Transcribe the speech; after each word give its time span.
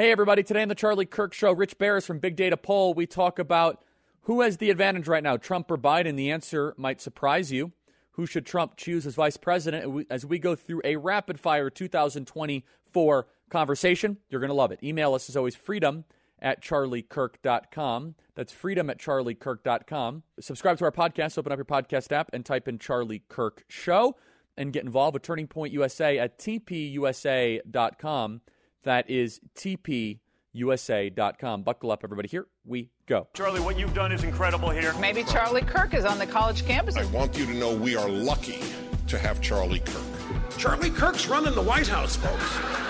Hey, 0.00 0.10
everybody. 0.12 0.42
Today 0.42 0.62
on 0.62 0.68
the 0.68 0.74
Charlie 0.74 1.04
Kirk 1.04 1.34
Show, 1.34 1.52
Rich 1.52 1.76
Baris 1.76 2.06
from 2.06 2.20
Big 2.20 2.34
Data 2.34 2.56
Poll, 2.56 2.94
we 2.94 3.04
talk 3.04 3.38
about 3.38 3.84
who 4.22 4.40
has 4.40 4.56
the 4.56 4.70
advantage 4.70 5.06
right 5.06 5.22
now, 5.22 5.36
Trump 5.36 5.70
or 5.70 5.76
Biden. 5.76 6.16
The 6.16 6.30
answer 6.30 6.72
might 6.78 7.02
surprise 7.02 7.52
you. 7.52 7.72
Who 8.12 8.24
should 8.24 8.46
Trump 8.46 8.78
choose 8.78 9.06
as 9.06 9.14
vice 9.14 9.36
president 9.36 10.06
as 10.08 10.24
we 10.24 10.38
go 10.38 10.54
through 10.54 10.80
a 10.86 10.96
rapid 10.96 11.38
fire 11.38 11.68
2024 11.68 13.26
conversation? 13.50 14.16
You're 14.30 14.40
going 14.40 14.48
to 14.48 14.54
love 14.54 14.72
it. 14.72 14.82
Email 14.82 15.12
us 15.12 15.28
as 15.28 15.36
always, 15.36 15.54
freedom 15.54 16.06
at 16.38 16.62
charliekirk.com. 16.62 18.14
That's 18.34 18.52
freedom 18.52 18.88
at 18.88 18.98
charliekirk.com. 18.98 20.22
Subscribe 20.40 20.78
to 20.78 20.84
our 20.84 20.92
podcast, 20.92 21.36
open 21.36 21.52
up 21.52 21.58
your 21.58 21.66
podcast 21.66 22.10
app, 22.10 22.30
and 22.32 22.46
type 22.46 22.68
in 22.68 22.78
Charlie 22.78 23.24
Kirk 23.28 23.66
Show 23.68 24.16
and 24.56 24.72
get 24.72 24.82
involved 24.82 25.12
with 25.12 25.24
Turning 25.24 25.46
Point 25.46 25.74
USA 25.74 26.18
at 26.18 26.38
tpusa.com. 26.38 27.60
That 28.84 29.10
is 29.10 29.40
tpusa.com. 29.56 31.62
Buckle 31.62 31.90
up, 31.92 32.00
everybody. 32.04 32.28
Here 32.28 32.46
we 32.64 32.90
go. 33.06 33.28
Charlie, 33.34 33.60
what 33.60 33.78
you've 33.78 33.94
done 33.94 34.12
is 34.12 34.24
incredible 34.24 34.70
here. 34.70 34.92
Maybe 35.00 35.22
Charlie 35.24 35.62
Kirk 35.62 35.94
is 35.94 36.04
on 36.04 36.18
the 36.18 36.26
college 36.26 36.66
campus. 36.66 36.96
I 36.96 37.04
want 37.06 37.38
you 37.38 37.46
to 37.46 37.54
know 37.54 37.74
we 37.74 37.96
are 37.96 38.08
lucky 38.08 38.60
to 39.08 39.18
have 39.18 39.40
Charlie 39.40 39.80
Kirk. 39.80 40.02
Charlie 40.56 40.90
Kirk's 40.90 41.26
running 41.26 41.54
the 41.54 41.62
White 41.62 41.88
House, 41.88 42.16
folks. 42.16 42.89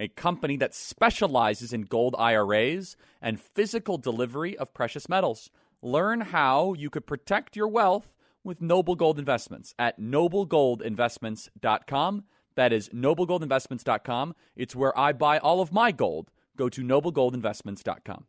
a 0.00 0.08
company 0.08 0.56
that 0.56 0.74
specializes 0.74 1.72
in 1.72 1.82
gold 1.82 2.16
IRAs 2.18 2.96
and 3.20 3.40
physical 3.40 3.98
delivery 3.98 4.58
of 4.58 4.74
precious 4.74 5.08
metals. 5.08 5.48
Learn 5.82 6.22
how 6.22 6.72
you 6.72 6.90
could 6.90 7.06
protect 7.06 7.54
your 7.54 7.68
wealth 7.68 8.08
with 8.42 8.60
Noble 8.62 8.96
Gold 8.96 9.18
Investments 9.18 9.74
at 9.78 10.00
noblegoldinvestments.com. 10.00 12.24
That 12.56 12.72
is 12.72 12.88
noblegoldinvestments.com. 12.88 14.34
It's 14.56 14.74
where 14.74 14.98
I 14.98 15.12
buy 15.12 15.38
all 15.38 15.60
of 15.60 15.72
my 15.72 15.92
gold. 15.92 16.32
Go 16.56 16.68
to 16.70 16.82
noblegoldinvestments.com. 16.82 18.24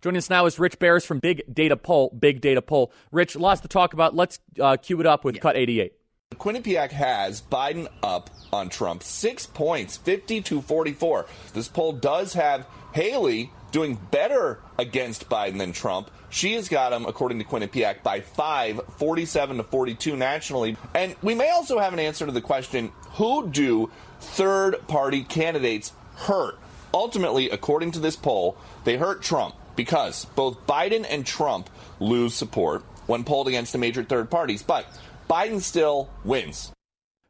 Joining 0.00 0.18
us 0.18 0.30
now 0.30 0.46
is 0.46 0.60
Rich 0.60 0.78
Baris 0.78 1.04
from 1.04 1.18
Big 1.18 1.42
Data 1.52 1.76
Poll. 1.76 2.16
Big 2.16 2.40
Data 2.40 2.62
Poll. 2.62 2.92
Rich, 3.10 3.34
lots 3.34 3.60
to 3.62 3.68
talk 3.68 3.92
about. 3.94 4.14
Let's 4.14 4.38
uh, 4.60 4.76
cue 4.76 5.00
it 5.00 5.06
up 5.06 5.24
with 5.24 5.34
yeah. 5.36 5.42
Cut 5.42 5.56
88. 5.56 5.92
Quinnipiac 6.38 6.92
has 6.92 7.42
Biden 7.42 7.88
up 8.02 8.30
on 8.52 8.68
Trump 8.68 9.02
six 9.02 9.44
points, 9.46 9.96
50 9.96 10.40
to 10.42 10.62
44. 10.62 11.26
This 11.52 11.68
poll 11.68 11.92
does 11.92 12.34
have 12.34 12.66
Haley 12.92 13.50
doing 13.72 13.98
better 14.10 14.60
against 14.78 15.28
Biden 15.28 15.58
than 15.58 15.72
Trump. 15.72 16.10
She 16.30 16.54
has 16.54 16.68
got 16.68 16.92
him, 16.92 17.06
according 17.06 17.38
to 17.40 17.44
Quinnipiac, 17.44 18.02
by 18.02 18.20
five, 18.20 18.80
47 18.98 19.58
to 19.58 19.62
42 19.64 20.16
nationally. 20.16 20.76
And 20.94 21.16
we 21.22 21.34
may 21.34 21.50
also 21.50 21.78
have 21.78 21.92
an 21.92 21.98
answer 21.98 22.24
to 22.24 22.32
the 22.32 22.40
question 22.40 22.92
who 23.14 23.48
do 23.48 23.90
third 24.20 24.86
party 24.86 25.24
candidates 25.24 25.92
hurt? 26.14 26.58
Ultimately, 26.94 27.50
according 27.50 27.92
to 27.92 28.00
this 28.00 28.16
poll, 28.16 28.56
they 28.84 28.96
hurt 28.96 29.22
Trump 29.22 29.54
because 29.76 30.24
both 30.24 30.66
Biden 30.66 31.06
and 31.08 31.26
Trump 31.26 31.68
lose 32.00 32.34
support 32.34 32.84
when 33.06 33.24
polled 33.24 33.48
against 33.48 33.72
the 33.72 33.78
major 33.78 34.04
third 34.04 34.30
parties. 34.30 34.62
But 34.62 34.86
Biden 35.28 35.60
still 35.60 36.10
wins. 36.24 36.72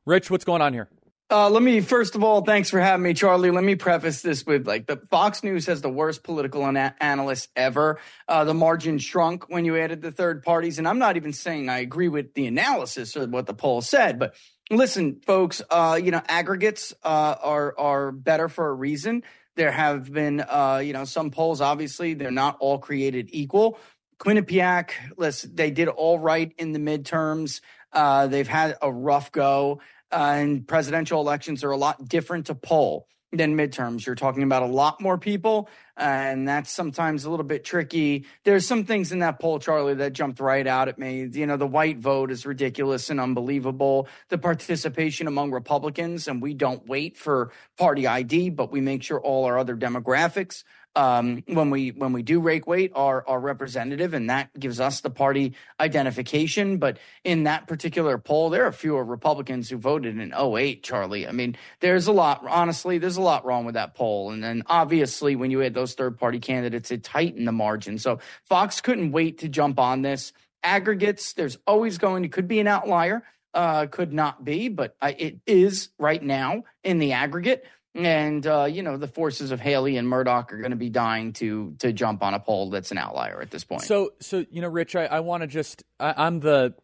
Rich, 0.06 0.30
what's 0.30 0.44
going 0.44 0.62
on 0.62 0.72
here? 0.72 0.88
Uh, 1.30 1.50
let 1.50 1.62
me 1.62 1.82
first 1.82 2.14
of 2.14 2.24
all, 2.24 2.40
thanks 2.40 2.70
for 2.70 2.80
having 2.80 3.04
me, 3.04 3.12
Charlie. 3.12 3.50
Let 3.50 3.62
me 3.62 3.74
preface 3.74 4.22
this 4.22 4.46
with 4.46 4.66
like 4.66 4.86
the 4.86 4.96
Fox 5.10 5.42
News 5.42 5.66
has 5.66 5.82
the 5.82 5.90
worst 5.90 6.22
political 6.22 6.64
ana- 6.64 6.94
analysts 7.00 7.48
ever. 7.54 8.00
Uh, 8.26 8.44
the 8.44 8.54
margin 8.54 8.96
shrunk 8.96 9.50
when 9.50 9.66
you 9.66 9.76
added 9.76 10.00
the 10.00 10.10
third 10.10 10.42
parties, 10.42 10.78
and 10.78 10.88
I'm 10.88 10.98
not 10.98 11.16
even 11.16 11.34
saying 11.34 11.68
I 11.68 11.80
agree 11.80 12.08
with 12.08 12.32
the 12.32 12.46
analysis 12.46 13.14
or 13.14 13.26
what 13.26 13.44
the 13.44 13.52
poll 13.52 13.82
said, 13.82 14.18
but 14.18 14.34
listen, 14.70 15.20
folks, 15.26 15.60
uh, 15.70 16.00
you 16.02 16.12
know 16.12 16.22
aggregates 16.28 16.94
uh, 17.02 17.34
are 17.42 17.78
are 17.78 18.10
better 18.10 18.48
for 18.48 18.70
a 18.70 18.74
reason. 18.74 19.22
There 19.56 19.72
have 19.72 20.10
been, 20.10 20.40
uh, 20.40 20.80
you 20.82 20.94
know, 20.94 21.04
some 21.04 21.30
polls. 21.30 21.60
Obviously, 21.60 22.14
they're 22.14 22.30
not 22.30 22.56
all 22.60 22.78
created 22.78 23.28
equal. 23.32 23.78
Quinnipiac, 24.18 24.90
listen, 25.16 25.54
they 25.54 25.70
did 25.70 25.88
all 25.88 26.18
right 26.18 26.52
in 26.58 26.72
the 26.72 26.78
midterms. 26.78 27.60
Uh, 27.92 28.26
they've 28.26 28.48
had 28.48 28.76
a 28.82 28.92
rough 28.92 29.32
go, 29.32 29.80
uh, 30.12 30.34
and 30.36 30.66
presidential 30.66 31.20
elections 31.20 31.64
are 31.64 31.70
a 31.70 31.76
lot 31.76 32.08
different 32.08 32.46
to 32.46 32.54
poll 32.54 33.08
than 33.32 33.56
midterms. 33.56 34.06
You're 34.06 34.14
talking 34.14 34.42
about 34.42 34.62
a 34.62 34.66
lot 34.66 35.02
more 35.02 35.18
people, 35.18 35.68
and 35.96 36.48
that's 36.48 36.70
sometimes 36.70 37.24
a 37.24 37.30
little 37.30 37.44
bit 37.44 37.62
tricky. 37.62 38.24
There's 38.44 38.66
some 38.66 38.84
things 38.84 39.12
in 39.12 39.18
that 39.18 39.38
poll, 39.38 39.58
Charlie, 39.58 39.94
that 39.94 40.14
jumped 40.14 40.40
right 40.40 40.66
out 40.66 40.88
at 40.88 40.98
me. 40.98 41.28
You 41.30 41.46
know, 41.46 41.58
the 41.58 41.66
white 41.66 41.98
vote 41.98 42.30
is 42.30 42.46
ridiculous 42.46 43.10
and 43.10 43.20
unbelievable. 43.20 44.08
The 44.30 44.38
participation 44.38 45.26
among 45.26 45.50
Republicans, 45.50 46.26
and 46.26 46.40
we 46.40 46.54
don't 46.54 46.86
weight 46.86 47.18
for 47.18 47.52
party 47.76 48.06
ID, 48.06 48.50
but 48.50 48.72
we 48.72 48.80
make 48.80 49.02
sure 49.02 49.20
all 49.20 49.44
our 49.44 49.58
other 49.58 49.76
demographics 49.76 50.64
um, 50.98 51.44
when 51.46 51.70
we 51.70 51.90
when 51.90 52.12
we 52.12 52.22
do 52.24 52.40
rake 52.40 52.66
weight 52.66 52.90
are 52.92 53.24
are 53.28 53.38
representative, 53.38 54.14
and 54.14 54.28
that 54.30 54.58
gives 54.58 54.80
us 54.80 55.00
the 55.00 55.10
party 55.10 55.54
identification. 55.78 56.78
But 56.78 56.98
in 57.22 57.44
that 57.44 57.68
particular 57.68 58.18
poll, 58.18 58.50
there 58.50 58.64
are 58.64 58.72
fewer 58.72 59.04
Republicans 59.04 59.70
who 59.70 59.76
voted 59.76 60.18
in 60.18 60.34
08, 60.34 60.82
Charlie. 60.82 61.28
I 61.28 61.30
mean, 61.30 61.56
there's 61.78 62.08
a 62.08 62.12
lot. 62.12 62.44
Honestly, 62.48 62.98
there's 62.98 63.16
a 63.16 63.22
lot 63.22 63.44
wrong 63.44 63.64
with 63.64 63.74
that 63.74 63.94
poll, 63.94 64.32
and 64.32 64.42
then 64.42 64.64
obviously 64.66 65.36
when 65.36 65.52
you 65.52 65.60
had 65.60 65.72
those 65.72 65.94
third 65.94 66.18
party 66.18 66.40
candidates, 66.40 66.90
it 66.90 67.04
tightened 67.04 67.46
the 67.46 67.52
margin. 67.52 67.98
So 67.98 68.18
Fox 68.42 68.80
couldn't 68.80 69.12
wait 69.12 69.38
to 69.38 69.48
jump 69.48 69.78
on 69.78 70.02
this. 70.02 70.32
Aggregates, 70.64 71.34
there's 71.34 71.58
always 71.64 71.98
going 71.98 72.24
to 72.24 72.28
could 72.28 72.48
be 72.48 72.58
an 72.58 72.66
outlier. 72.66 73.22
Uh, 73.54 73.86
could 73.86 74.12
not 74.12 74.44
be, 74.44 74.68
but 74.68 74.94
uh, 75.00 75.12
it 75.16 75.38
is 75.46 75.88
right 75.98 76.22
now 76.22 76.64
in 76.84 76.98
the 76.98 77.12
aggregate 77.12 77.64
and 77.94 78.46
uh, 78.46 78.64
you 78.64 78.82
know 78.82 78.96
the 78.96 79.08
forces 79.08 79.50
of 79.50 79.60
Haley 79.60 79.96
and 79.96 80.08
Murdoch 80.08 80.52
are 80.52 80.58
going 80.58 80.70
to 80.70 80.76
be 80.76 80.90
dying 80.90 81.32
to 81.34 81.74
to 81.78 81.92
jump 81.92 82.22
on 82.22 82.34
a 82.34 82.40
poll 82.40 82.70
that's 82.70 82.90
an 82.90 82.98
outlier 82.98 83.40
at 83.40 83.50
this 83.50 83.64
point. 83.64 83.82
So, 83.82 84.12
so 84.20 84.44
you 84.50 84.62
know, 84.62 84.68
Rich, 84.68 84.96
I, 84.96 85.06
I 85.06 85.20
want 85.20 85.42
to 85.42 85.46
just 85.46 85.82
I, 85.98 86.26
am 86.26 86.40
the 86.40 86.74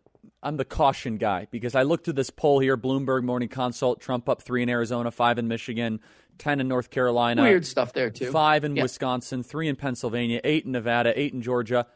I'm 0.43 0.57
the 0.57 0.65
caution 0.65 1.17
guy 1.17 1.47
because 1.51 1.75
I 1.75 1.83
looked 1.83 2.09
at 2.09 2.17
this 2.17 2.31
poll 2.31 2.59
here: 2.59 2.77
Bloomberg 2.77 3.23
Morning 3.23 3.49
Consult, 3.49 4.01
Trump 4.01 4.29
up 4.29 4.43
three 4.43 4.63
in 4.63 4.69
Arizona, 4.69 5.11
five 5.11 5.39
in 5.39 5.49
Michigan, 5.49 6.01
ten 6.39 6.61
in 6.61 6.69
North 6.69 6.91
Carolina, 6.91 7.43
weird 7.43 7.67
stuff 7.67 7.93
there 7.93 8.11
too, 8.11 8.31
five 8.31 8.65
in 8.65 8.77
yeah. 8.77 8.83
Wisconsin, 8.83 9.43
three 9.43 9.69
in 9.69 9.77
Pennsylvania, 9.77 10.41
eight 10.43 10.65
in 10.65 10.73
Nevada, 10.73 11.19
eight 11.19 11.33
in 11.33 11.43
Georgia. 11.43 11.87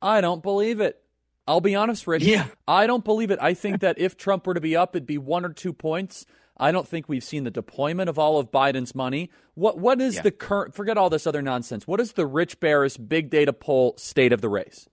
I 0.00 0.20
don't 0.20 0.42
believe 0.42 0.80
it. 0.80 0.98
I'll 1.46 1.60
be 1.60 1.74
honest, 1.74 2.06
Rich. 2.06 2.22
Yeah. 2.22 2.46
I 2.68 2.86
don't 2.86 3.04
believe 3.04 3.30
it. 3.30 3.38
I 3.42 3.54
think 3.54 3.80
that 3.80 3.98
if 3.98 4.16
Trump 4.16 4.46
were 4.46 4.54
to 4.54 4.60
be 4.60 4.76
up, 4.76 4.94
it'd 4.94 5.06
be 5.06 5.18
one 5.18 5.44
or 5.44 5.52
two 5.52 5.72
points. 5.72 6.24
I 6.56 6.72
don't 6.72 6.86
think 6.86 7.08
we've 7.08 7.24
seen 7.24 7.44
the 7.44 7.50
deployment 7.50 8.08
of 8.08 8.18
all 8.18 8.38
of 8.38 8.50
Biden's 8.50 8.94
money. 8.94 9.30
What 9.54 9.78
what 9.78 10.00
is 10.00 10.16
yeah. 10.16 10.22
the 10.22 10.30
current? 10.30 10.74
Forget 10.74 10.96
all 10.98 11.10
this 11.10 11.26
other 11.26 11.42
nonsense. 11.42 11.86
What 11.86 12.00
is 12.00 12.12
the 12.12 12.26
Rich 12.26 12.60
Baris 12.60 12.96
big 12.96 13.30
data 13.30 13.52
poll 13.52 13.94
state 13.96 14.32
of 14.32 14.40
the 14.40 14.48
race? 14.48 14.88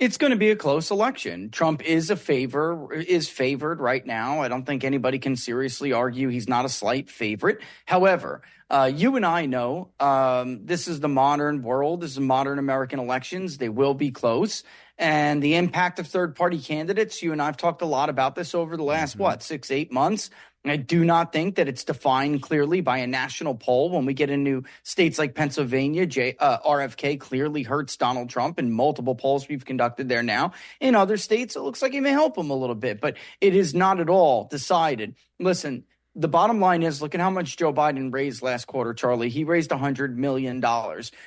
It's 0.00 0.18
going 0.18 0.32
to 0.32 0.36
be 0.36 0.50
a 0.50 0.56
close 0.56 0.90
election. 0.90 1.50
Trump 1.50 1.80
is 1.82 2.10
a 2.10 2.16
favor 2.16 2.92
is 2.92 3.28
favored 3.28 3.78
right 3.78 4.04
now. 4.04 4.42
I 4.42 4.48
don't 4.48 4.66
think 4.66 4.82
anybody 4.82 5.20
can 5.20 5.36
seriously 5.36 5.92
argue 5.92 6.28
he's 6.28 6.48
not 6.48 6.64
a 6.64 6.68
slight 6.68 7.08
favorite. 7.08 7.60
However, 7.86 8.42
uh, 8.70 8.90
you 8.92 9.14
and 9.14 9.24
I 9.24 9.46
know 9.46 9.90
um, 10.00 10.66
this 10.66 10.88
is 10.88 10.98
the 10.98 11.08
modern 11.08 11.62
world. 11.62 12.00
This 12.00 12.12
is 12.12 12.20
modern 12.20 12.58
American 12.58 12.98
elections. 12.98 13.58
They 13.58 13.68
will 13.68 13.94
be 13.94 14.10
close. 14.10 14.64
And 14.98 15.40
the 15.40 15.54
impact 15.54 16.00
of 16.00 16.08
third 16.08 16.34
party 16.34 16.58
candidates, 16.58 17.22
you 17.22 17.32
and 17.32 17.40
I've 17.40 17.56
talked 17.56 17.82
a 17.82 17.86
lot 17.86 18.08
about 18.08 18.34
this 18.34 18.54
over 18.54 18.76
the 18.76 18.82
last, 18.82 19.12
mm-hmm. 19.12 19.22
what, 19.22 19.42
six, 19.42 19.70
eight 19.70 19.92
months. 19.92 20.28
I 20.66 20.76
do 20.76 21.04
not 21.04 21.32
think 21.32 21.56
that 21.56 21.68
it's 21.68 21.84
defined 21.84 22.42
clearly 22.42 22.80
by 22.80 22.98
a 22.98 23.06
national 23.06 23.54
poll. 23.54 23.90
When 23.90 24.06
we 24.06 24.14
get 24.14 24.30
into 24.30 24.64
states 24.82 25.18
like 25.18 25.34
Pennsylvania, 25.34 26.06
J, 26.06 26.36
uh, 26.38 26.58
RFK 26.60 27.20
clearly 27.20 27.62
hurts 27.62 27.96
Donald 27.98 28.30
Trump 28.30 28.58
in 28.58 28.72
multiple 28.72 29.14
polls 29.14 29.46
we've 29.46 29.64
conducted 29.64 30.08
there 30.08 30.22
now. 30.22 30.52
In 30.80 30.94
other 30.94 31.18
states, 31.18 31.54
it 31.54 31.60
looks 31.60 31.82
like 31.82 31.92
he 31.92 32.00
may 32.00 32.10
help 32.10 32.38
him 32.38 32.48
a 32.48 32.56
little 32.56 32.74
bit, 32.74 33.00
but 33.00 33.16
it 33.42 33.54
is 33.54 33.74
not 33.74 34.00
at 34.00 34.08
all 34.08 34.44
decided. 34.44 35.16
Listen, 35.38 35.84
the 36.16 36.28
bottom 36.28 36.60
line 36.60 36.82
is 36.82 37.02
look 37.02 37.14
at 37.14 37.20
how 37.20 37.30
much 37.30 37.56
Joe 37.56 37.72
Biden 37.72 38.12
raised 38.12 38.40
last 38.42 38.66
quarter, 38.66 38.94
Charlie. 38.94 39.30
He 39.30 39.42
raised 39.42 39.70
$100 39.70 40.14
million. 40.14 40.62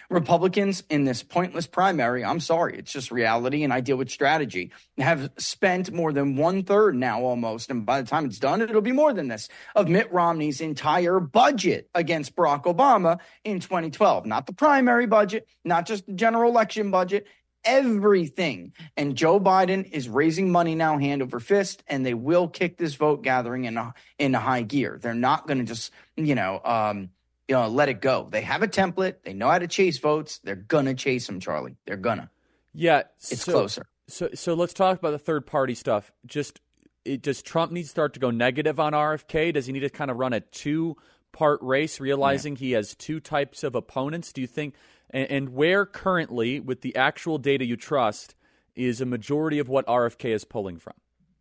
Republicans 0.09 0.83
in 0.89 1.03
this 1.03 1.23
pointless 1.23 1.67
primary, 1.67 2.23
I'm 2.23 2.39
sorry, 2.39 2.77
it's 2.77 2.91
just 2.91 3.11
reality 3.11 3.63
and 3.63 3.73
I 3.73 3.81
deal 3.81 3.97
with 3.97 4.09
strategy, 4.09 4.71
have 4.97 5.29
spent 5.37 5.91
more 5.91 6.13
than 6.13 6.37
one 6.37 6.63
third 6.63 6.95
now 6.95 7.21
almost. 7.21 7.69
And 7.69 7.85
by 7.85 8.01
the 8.01 8.07
time 8.07 8.25
it's 8.25 8.39
done, 8.39 8.61
it'll 8.61 8.81
be 8.81 8.93
more 8.93 9.13
than 9.13 9.27
this 9.27 9.49
of 9.75 9.89
Mitt 9.89 10.11
Romney's 10.11 10.61
entire 10.61 11.19
budget 11.19 11.89
against 11.93 12.35
Barack 12.35 12.63
Obama 12.63 13.19
in 13.43 13.59
2012. 13.59 14.25
Not 14.25 14.45
the 14.45 14.53
primary 14.53 15.05
budget, 15.05 15.47
not 15.65 15.85
just 15.85 16.05
the 16.05 16.13
general 16.13 16.49
election 16.49 16.91
budget, 16.91 17.27
everything. 17.67 18.73
And 18.95 19.15
Joe 19.15 19.39
Biden 19.39 19.91
is 19.91 20.09
raising 20.09 20.51
money 20.51 20.73
now 20.73 20.97
hand 20.97 21.21
over 21.21 21.39
fist, 21.39 21.83
and 21.87 22.03
they 22.03 22.15
will 22.15 22.47
kick 22.47 22.77
this 22.77 22.95
vote 22.95 23.21
gathering 23.21 23.65
in 23.65 23.77
a, 23.77 23.93
in 24.17 24.33
a 24.33 24.39
high 24.39 24.63
gear. 24.63 24.97
They're 24.99 25.13
not 25.13 25.45
going 25.45 25.59
to 25.59 25.65
just, 25.65 25.91
you 26.15 26.33
know, 26.33 26.59
um, 26.63 27.09
you 27.47 27.55
know, 27.55 27.67
let 27.67 27.89
it 27.89 28.01
go. 28.01 28.27
They 28.29 28.41
have 28.41 28.61
a 28.61 28.67
template. 28.67 29.15
They 29.23 29.33
know 29.33 29.49
how 29.49 29.59
to 29.59 29.67
chase 29.67 29.97
votes. 29.99 30.39
They're 30.43 30.55
gonna 30.55 30.93
chase 30.93 31.27
them, 31.27 31.39
Charlie. 31.39 31.77
They're 31.85 31.95
gonna. 31.95 32.29
Yeah, 32.73 33.03
it's 33.17 33.43
so, 33.43 33.51
closer. 33.51 33.87
So, 34.07 34.29
so 34.33 34.53
let's 34.53 34.73
talk 34.73 34.99
about 34.99 35.11
the 35.11 35.19
third 35.19 35.45
party 35.45 35.73
stuff. 35.73 36.11
Just, 36.25 36.59
it, 37.05 37.21
does 37.21 37.41
Trump 37.41 37.71
need 37.71 37.83
to 37.83 37.89
start 37.89 38.13
to 38.15 38.19
go 38.19 38.31
negative 38.31 38.79
on 38.79 38.93
RFK? 38.93 39.53
Does 39.53 39.65
he 39.65 39.73
need 39.73 39.79
to 39.81 39.89
kind 39.89 40.11
of 40.11 40.17
run 40.17 40.33
a 40.33 40.41
two 40.41 40.97
part 41.31 41.59
race, 41.61 41.99
realizing 41.99 42.55
yeah. 42.55 42.59
he 42.59 42.71
has 42.71 42.95
two 42.95 43.19
types 43.19 43.63
of 43.63 43.75
opponents? 43.75 44.33
Do 44.33 44.41
you 44.41 44.47
think? 44.47 44.75
And, 45.09 45.31
and 45.31 45.49
where 45.49 45.85
currently, 45.85 46.59
with 46.59 46.81
the 46.81 46.95
actual 46.95 47.37
data 47.37 47.65
you 47.65 47.75
trust, 47.75 48.35
is 48.75 49.01
a 49.01 49.05
majority 49.05 49.59
of 49.59 49.69
what 49.69 49.85
RFK 49.87 50.25
is 50.25 50.45
pulling 50.45 50.77
from? 50.77 50.93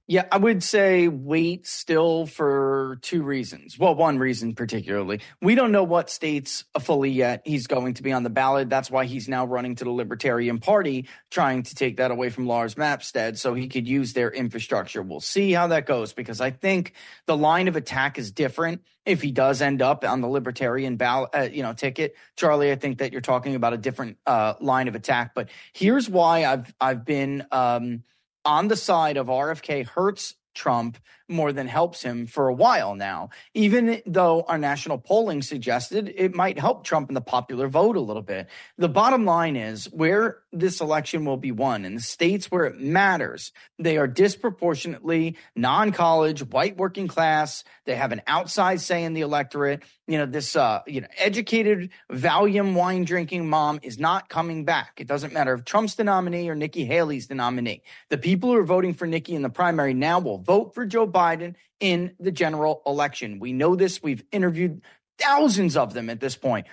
Yeah, 0.09 0.27
I 0.31 0.39
would 0.39 0.63
say 0.63 1.09
wait 1.09 1.67
still 1.67 2.27
for 2.27 2.99
two 3.03 3.25
reasons. 3.25 3.77
Well, 3.77 3.97
one 3.97 4.21
reason 4.21 4.55
particularly. 4.55 5.21
We 5.43 5.57
don't 5.57 5.73
know 5.73 5.83
what 5.83 6.11
states 6.11 6.65
fully 6.79 7.11
yet 7.11 7.43
he's 7.45 7.67
going 7.67 7.95
to 7.95 8.05
be 8.05 8.13
on 8.13 8.23
the 8.23 8.31
ballot. 8.31 8.71
That's 8.71 8.89
why 8.89 9.07
he's 9.07 9.29
now 9.29 9.47
running 9.47 9.75
to 9.77 9.85
the 9.85 9.91
Libertarian 9.91 10.61
Party, 10.61 11.09
trying 11.33 11.65
to 11.65 11.75
take 11.75 11.97
that 11.97 12.13
away 12.13 12.31
from 12.31 12.47
Lars 12.47 12.77
Mapstead 12.77 13.37
so 13.37 13.55
he 13.55 13.67
could 13.67 13.89
use 13.89 14.13
their 14.13 14.31
infrastructure. 14.31 15.03
We'll 15.03 15.19
see 15.19 15.51
how 15.51 15.67
that 15.69 15.87
goes 15.87 16.13
because 16.13 16.41
I 16.41 16.53
think 16.53 16.93
the 17.27 17.37
line 17.37 17.67
of 17.67 17.75
attack 17.75 18.17
is 18.17 18.31
different 18.31 18.83
if 19.07 19.23
he 19.23 19.33
does 19.33 19.61
end 19.61 19.83
up 19.83 20.05
on 20.05 20.21
the 20.21 20.29
Libertarian 20.29 20.97
ballot, 20.97 21.31
uh, 21.35 21.49
you 21.51 21.65
know, 21.65 21.73
ticket. 21.73 22.15
Charlie, 22.37 22.71
I 22.71 22.77
think 22.77 22.99
that 22.99 23.11
you're 23.11 23.21
talking 23.21 23.57
about 23.57 23.73
a 23.73 23.79
different 23.79 24.19
uh, 24.25 24.55
line 24.61 24.87
of 24.87 24.95
attack. 24.95 25.35
But 25.35 25.49
here's 25.73 26.09
why 26.09 26.45
I've 26.45 26.73
I've 26.81 27.05
been. 27.05 27.45
Um, 27.51 28.05
on 28.47 28.69
the 28.69 28.77
side 28.77 29.17
of 29.17 29.27
RFK 29.27 29.87
hurts 29.87 30.35
Trump 30.55 30.99
more 31.29 31.53
than 31.53 31.67
helps 31.67 32.03
him 32.03 32.27
for 32.27 32.49
a 32.49 32.55
while 32.55 32.95
now, 32.95 33.31
even 33.55 34.01
though 34.07 34.43
our 34.43 34.59
national 34.59 34.99
polling 34.99 35.43
suggested 35.43 36.13
it 36.17 36.35
might 36.35 36.59
help 36.59 36.85
Trump 36.85 37.11
in 37.11 37.15
the 37.15 37.21
popular 37.21 37.69
vote 37.69 37.97
a 37.97 38.01
little 38.01 38.23
bit. 38.23 38.49
The 38.79 38.89
bottom 38.89 39.25
line 39.25 39.57
is 39.57 39.87
where 39.87 40.39
this 40.53 40.81
election 40.81 41.25
will 41.25 41.37
be 41.37 41.53
won 41.53 41.85
in 41.85 41.95
the 41.95 42.01
states 42.01 42.51
where 42.51 42.65
it 42.65 42.81
matters, 42.81 43.53
they 43.79 43.99
are 43.99 44.07
disproportionately 44.07 45.37
non 45.55 45.93
college, 45.93 46.43
white 46.43 46.77
working 46.77 47.09
class. 47.09 47.65
They 47.85 47.97
have 47.97 48.13
an 48.13 48.23
outside 48.27 48.81
say 48.81 49.05
in 49.05 49.13
the 49.13 49.21
electorate. 49.21 49.83
You 50.07 50.19
know, 50.19 50.27
this, 50.27 50.55
uh, 50.55 50.83
you 50.87 51.01
know, 51.01 51.09
educated 51.19 51.91
Valium 52.11 52.75
wine 52.75 53.05
drinking 53.05 53.49
mom 53.49 53.81
is 53.83 53.99
not 53.99 54.29
coming 54.29 54.65
back. 54.65 54.93
It 54.99 55.09
doesn't 55.09 55.33
matter 55.33 55.53
if 55.55 55.65
Trump's 55.65 55.97
the 55.97 56.05
nominee 56.05 56.49
or 56.49 56.55
Nikki 56.55 56.85
Haley's 56.85 57.27
the 57.27 57.35
nominee. 57.35 57.83
The 58.09 58.19
people 58.19 58.51
who 58.51 58.59
are 58.59 58.65
voting 58.65 58.95
for 58.95 59.07
Nikki 59.07 59.35
in 59.35 59.43
the 59.43 59.51
primary 59.51 59.95
now 59.95 60.21
will 60.21 60.39
vote 60.39 60.75
for 60.75 60.87
Joe 60.87 61.09
Biden 61.09 61.16
in 61.81 62.15
the 62.21 62.33
general 62.33 62.83
election. 62.87 63.39
We 63.39 63.53
know 63.53 63.77
this. 63.77 64.03
We've 64.03 64.25
interviewed 64.33 64.83
thousands 65.19 65.77
of 65.77 65.95
them 65.95 66.11
at 66.11 66.21
this 66.21 66.37
point. 66.37 66.67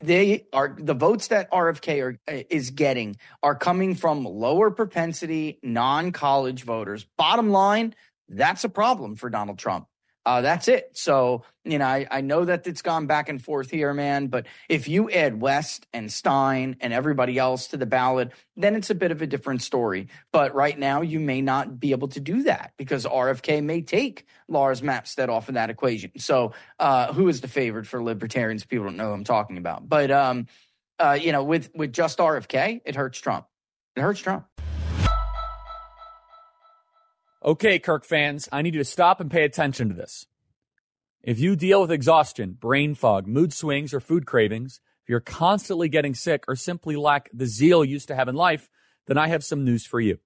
They 0.00 0.46
are 0.52 0.76
the 0.78 0.94
votes 0.94 1.28
that 1.28 1.50
RFK 1.50 2.02
are, 2.02 2.18
is 2.48 2.70
getting 2.70 3.16
are 3.42 3.56
coming 3.56 3.96
from 3.96 4.24
lower 4.24 4.70
propensity 4.70 5.58
non 5.62 6.12
college 6.12 6.62
voters. 6.62 7.04
Bottom 7.18 7.50
line, 7.50 7.94
that's 8.28 8.62
a 8.62 8.68
problem 8.68 9.16
for 9.16 9.30
Donald 9.30 9.58
Trump 9.58 9.88
uh, 10.30 10.40
that's 10.42 10.68
it. 10.68 10.90
So, 10.92 11.42
you 11.64 11.78
know, 11.78 11.86
I, 11.86 12.06
I 12.08 12.20
know 12.20 12.44
that 12.44 12.64
it's 12.68 12.82
gone 12.82 13.08
back 13.08 13.28
and 13.28 13.42
forth 13.42 13.68
here, 13.68 13.92
man. 13.92 14.28
But 14.28 14.46
if 14.68 14.86
you 14.86 15.10
add 15.10 15.40
West 15.40 15.88
and 15.92 16.10
Stein 16.10 16.76
and 16.80 16.92
everybody 16.92 17.36
else 17.36 17.66
to 17.68 17.76
the 17.76 17.84
ballot, 17.84 18.30
then 18.56 18.76
it's 18.76 18.90
a 18.90 18.94
bit 18.94 19.10
of 19.10 19.22
a 19.22 19.26
different 19.26 19.60
story. 19.60 20.06
But 20.30 20.54
right 20.54 20.78
now, 20.78 21.00
you 21.00 21.18
may 21.18 21.42
not 21.42 21.80
be 21.80 21.90
able 21.90 22.06
to 22.08 22.20
do 22.20 22.44
that 22.44 22.74
because 22.76 23.06
RFK 23.06 23.64
may 23.64 23.82
take 23.82 24.24
Lars 24.46 24.82
Mapstead 24.82 25.28
off 25.28 25.48
of 25.48 25.54
that 25.54 25.68
equation. 25.68 26.12
So, 26.16 26.52
uh, 26.78 27.12
who 27.12 27.26
is 27.26 27.40
the 27.40 27.48
favorite 27.48 27.88
for 27.88 28.00
libertarians? 28.00 28.64
People 28.64 28.84
don't 28.84 28.96
know 28.96 29.08
who 29.08 29.14
I'm 29.14 29.24
talking 29.24 29.58
about. 29.58 29.88
But, 29.88 30.12
um, 30.12 30.46
uh, 31.00 31.18
you 31.20 31.32
know, 31.32 31.42
with 31.42 31.70
with 31.74 31.92
just 31.92 32.18
RFK, 32.18 32.82
it 32.84 32.94
hurts 32.94 33.18
Trump. 33.18 33.46
It 33.96 34.02
hurts 34.02 34.20
Trump. 34.20 34.46
Okay, 37.42 37.78
Kirk 37.78 38.04
fans, 38.04 38.50
I 38.52 38.60
need 38.60 38.74
you 38.74 38.80
to 38.80 38.84
stop 38.84 39.18
and 39.18 39.30
pay 39.30 39.44
attention 39.44 39.88
to 39.88 39.94
this. 39.94 40.26
If 41.22 41.40
you 41.40 41.56
deal 41.56 41.80
with 41.80 41.90
exhaustion, 41.90 42.52
brain 42.52 42.94
fog, 42.94 43.26
mood 43.26 43.54
swings, 43.54 43.94
or 43.94 44.00
food 44.00 44.26
cravings, 44.26 44.80
if 45.02 45.08
you're 45.08 45.20
constantly 45.20 45.88
getting 45.88 46.14
sick 46.14 46.44
or 46.48 46.54
simply 46.54 46.96
lack 46.96 47.30
the 47.32 47.46
zeal 47.46 47.82
you 47.82 47.92
used 47.92 48.08
to 48.08 48.14
have 48.14 48.28
in 48.28 48.34
life, 48.34 48.68
then 49.06 49.16
I 49.16 49.28
have 49.28 49.42
some 49.42 49.64
news 49.64 49.86
for 49.86 50.00
you. 50.00 50.18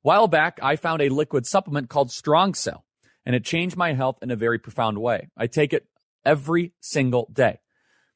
While 0.00 0.28
back, 0.28 0.58
I 0.62 0.76
found 0.76 1.02
a 1.02 1.10
liquid 1.10 1.46
supplement 1.46 1.90
called 1.90 2.10
Strong 2.10 2.54
Cell, 2.54 2.86
and 3.26 3.36
it 3.36 3.44
changed 3.44 3.76
my 3.76 3.92
health 3.92 4.18
in 4.22 4.30
a 4.30 4.36
very 4.36 4.58
profound 4.58 4.96
way. 4.96 5.28
I 5.36 5.48
take 5.48 5.74
it 5.74 5.86
every 6.24 6.72
single 6.80 7.28
day. 7.30 7.60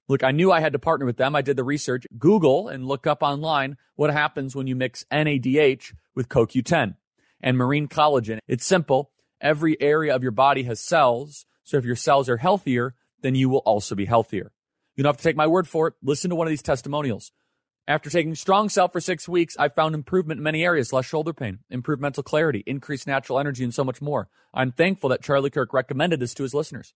Look, 0.09 0.25
I 0.25 0.31
knew 0.31 0.51
I 0.51 0.61
had 0.61 0.73
to 0.73 0.79
partner 0.79 1.05
with 1.05 1.19
them. 1.19 1.37
I 1.37 1.43
did 1.43 1.59
the 1.59 1.65
research, 1.65 2.07
Google 2.19 2.69
and 2.69 2.87
look 2.87 3.07
up 3.07 3.23
online 3.23 3.77
what 3.97 4.11
happens 4.11 4.57
when 4.57 4.67
you 4.67 4.77
mix 4.77 5.05
NADH 5.13 5.93
with 6.15 6.31
CoQ10 6.31 6.95
and 7.47 7.57
marine 7.57 7.87
collagen. 7.87 8.41
It's 8.49 8.67
simple. 8.67 9.13
Every 9.41 9.81
area 9.81 10.15
of 10.15 10.23
your 10.23 10.33
body 10.33 10.65
has 10.65 10.81
cells. 10.81 11.47
So 11.63 11.77
if 11.77 11.85
your 11.85 11.95
cells 11.95 12.29
are 12.29 12.39
healthier, 12.39 12.97
then 13.23 13.37
you 13.37 13.49
will 13.49 13.61
also 13.61 13.95
be 13.95 14.05
healthier. 14.05 14.51
You 14.97 15.05
don't 15.05 15.11
have 15.11 15.19
to 15.19 15.23
take 15.23 15.37
my 15.37 15.47
word 15.47 15.69
for 15.69 15.87
it. 15.87 15.95
Listen 16.03 16.29
to 16.31 16.37
one 16.37 16.49
of 16.49 16.51
these 16.51 16.61
testimonials. 16.61 17.31
After 17.87 18.11
taking 18.11 18.35
Strong 18.35 18.71
Cell 18.71 18.89
for 18.89 19.01
six 19.01 19.29
weeks, 19.29 19.57
I 19.61 19.69
found 19.69 19.95
improvement 19.95 20.39
in 20.39 20.43
many 20.43 20.65
areas, 20.65 20.93
less 20.93 21.07
shoulder 21.07 21.33
pain, 21.33 21.61
improved 21.71 22.03
mental 22.03 22.25
clarity, 22.25 22.65
increased 22.67 23.07
natural 23.07 23.39
energy, 23.39 23.63
and 23.63 23.73
so 23.73 23.85
much 23.85 24.03
more. 24.03 24.29
I'm 24.53 24.73
thankful 24.73 25.11
that 25.11 25.23
Charlie 25.23 25.51
Kirk 25.51 25.73
recommended 25.73 26.19
this 26.19 26.35
to 26.35 26.43
his 26.43 26.53
listeners. 26.53 26.95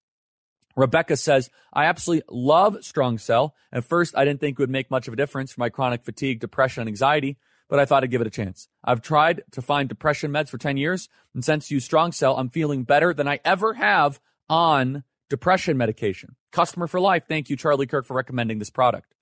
Rebecca 0.74 1.16
says, 1.16 1.48
I 1.72 1.84
absolutely 1.84 2.24
love 2.28 2.78
Strong 2.80 3.18
Cell. 3.18 3.54
At 3.72 3.84
first, 3.84 4.16
I 4.16 4.24
didn't 4.24 4.40
think 4.40 4.58
it 4.58 4.62
would 4.62 4.68
make 4.70 4.90
much 4.90 5.06
of 5.06 5.14
a 5.14 5.16
difference 5.16 5.52
for 5.52 5.60
my 5.60 5.68
chronic 5.68 6.02
fatigue, 6.02 6.40
depression, 6.40 6.80
and 6.80 6.88
anxiety 6.88 7.38
but 7.70 7.78
I 7.78 7.84
thought 7.84 8.02
I'd 8.02 8.10
give 8.10 8.20
it 8.20 8.26
a 8.26 8.30
chance. 8.30 8.68
I've 8.84 9.00
tried 9.00 9.44
to 9.52 9.62
find 9.62 9.88
depression 9.88 10.32
meds 10.32 10.48
for 10.48 10.58
10 10.58 10.76
years, 10.76 11.08
and 11.32 11.44
since 11.44 11.70
you 11.70 11.78
Strong 11.78 12.12
Cell, 12.12 12.36
I'm 12.36 12.50
feeling 12.50 12.82
better 12.82 13.14
than 13.14 13.28
I 13.28 13.38
ever 13.44 13.74
have 13.74 14.20
on 14.48 15.04
depression 15.30 15.76
medication. 15.76 16.34
Customer 16.50 16.88
for 16.88 17.00
life. 17.00 17.24
Thank 17.28 17.48
you, 17.48 17.56
Charlie 17.56 17.86
Kirk, 17.86 18.04
for 18.04 18.14
recommending 18.14 18.58
this 18.58 18.70
product. 18.70 19.14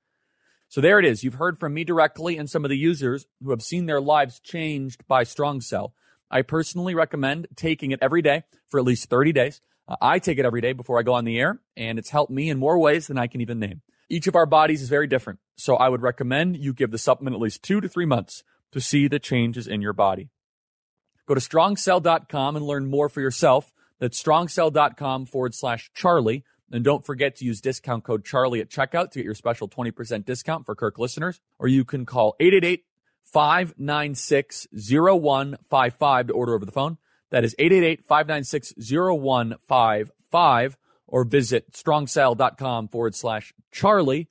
So 0.70 0.80
there 0.80 0.98
it 0.98 1.04
is. 1.04 1.22
You've 1.22 1.34
heard 1.34 1.58
from 1.58 1.74
me 1.74 1.84
directly 1.84 2.38
and 2.38 2.48
some 2.48 2.64
of 2.64 2.70
the 2.70 2.76
users 2.76 3.26
who 3.42 3.50
have 3.50 3.62
seen 3.62 3.86
their 3.86 4.00
lives 4.00 4.40
changed 4.40 5.06
by 5.06 5.24
Strong 5.24 5.60
Cell. 5.60 5.92
I 6.30 6.42
personally 6.42 6.94
recommend 6.94 7.48
taking 7.54 7.90
it 7.90 8.00
every 8.02 8.22
day 8.22 8.44
for 8.68 8.80
at 8.80 8.86
least 8.86 9.10
30 9.10 9.32
days. 9.32 9.60
Uh, 9.86 9.96
I 10.00 10.18
take 10.18 10.38
it 10.38 10.46
every 10.46 10.60
day 10.62 10.72
before 10.72 10.98
I 10.98 11.02
go 11.02 11.14
on 11.14 11.24
the 11.24 11.38
air, 11.38 11.60
and 11.76 11.98
it's 11.98 12.10
helped 12.10 12.32
me 12.32 12.48
in 12.48 12.58
more 12.58 12.78
ways 12.78 13.06
than 13.06 13.18
I 13.18 13.26
can 13.26 13.40
even 13.40 13.58
name. 13.58 13.82
Each 14.10 14.26
of 14.26 14.34
our 14.34 14.46
bodies 14.46 14.82
is 14.82 14.88
very 14.88 15.06
different. 15.06 15.38
So 15.54 15.76
I 15.76 15.88
would 15.88 16.02
recommend 16.02 16.56
you 16.56 16.72
give 16.72 16.90
the 16.90 16.98
supplement 16.98 17.34
at 17.34 17.40
least 17.40 17.62
two 17.62 17.80
to 17.80 17.88
three 17.88 18.06
months 18.06 18.42
to 18.72 18.80
see 18.80 19.08
the 19.08 19.18
changes 19.18 19.66
in 19.66 19.82
your 19.82 19.92
body. 19.92 20.30
Go 21.26 21.34
to 21.34 21.40
strongcell.com 21.40 22.56
and 22.56 22.64
learn 22.64 22.88
more 22.88 23.08
for 23.08 23.20
yourself. 23.20 23.72
That's 23.98 24.22
strongcell.com 24.22 25.26
forward 25.26 25.54
slash 25.54 25.90
Charlie. 25.94 26.44
And 26.70 26.84
don't 26.84 27.04
forget 27.04 27.36
to 27.36 27.44
use 27.44 27.60
discount 27.60 28.04
code 28.04 28.24
Charlie 28.24 28.60
at 28.60 28.70
checkout 28.70 29.10
to 29.10 29.18
get 29.18 29.24
your 29.24 29.34
special 29.34 29.68
20% 29.68 30.24
discount 30.24 30.64
for 30.66 30.74
Kirk 30.74 30.98
listeners. 30.98 31.40
Or 31.58 31.68
you 31.68 31.84
can 31.84 32.06
call 32.06 32.36
888 32.40 32.84
596 33.24 34.68
0155 34.72 36.26
to 36.28 36.32
order 36.32 36.54
over 36.54 36.64
the 36.64 36.72
phone. 36.72 36.98
That 37.30 37.44
is 37.44 37.54
888 37.58 38.06
596 38.06 38.74
0155 38.78 40.76
or 41.08 41.24
visit 41.24 41.72
strongcell.com 41.72 42.88
forward 42.88 43.14
slash 43.14 43.52
Charlie. 43.72 44.28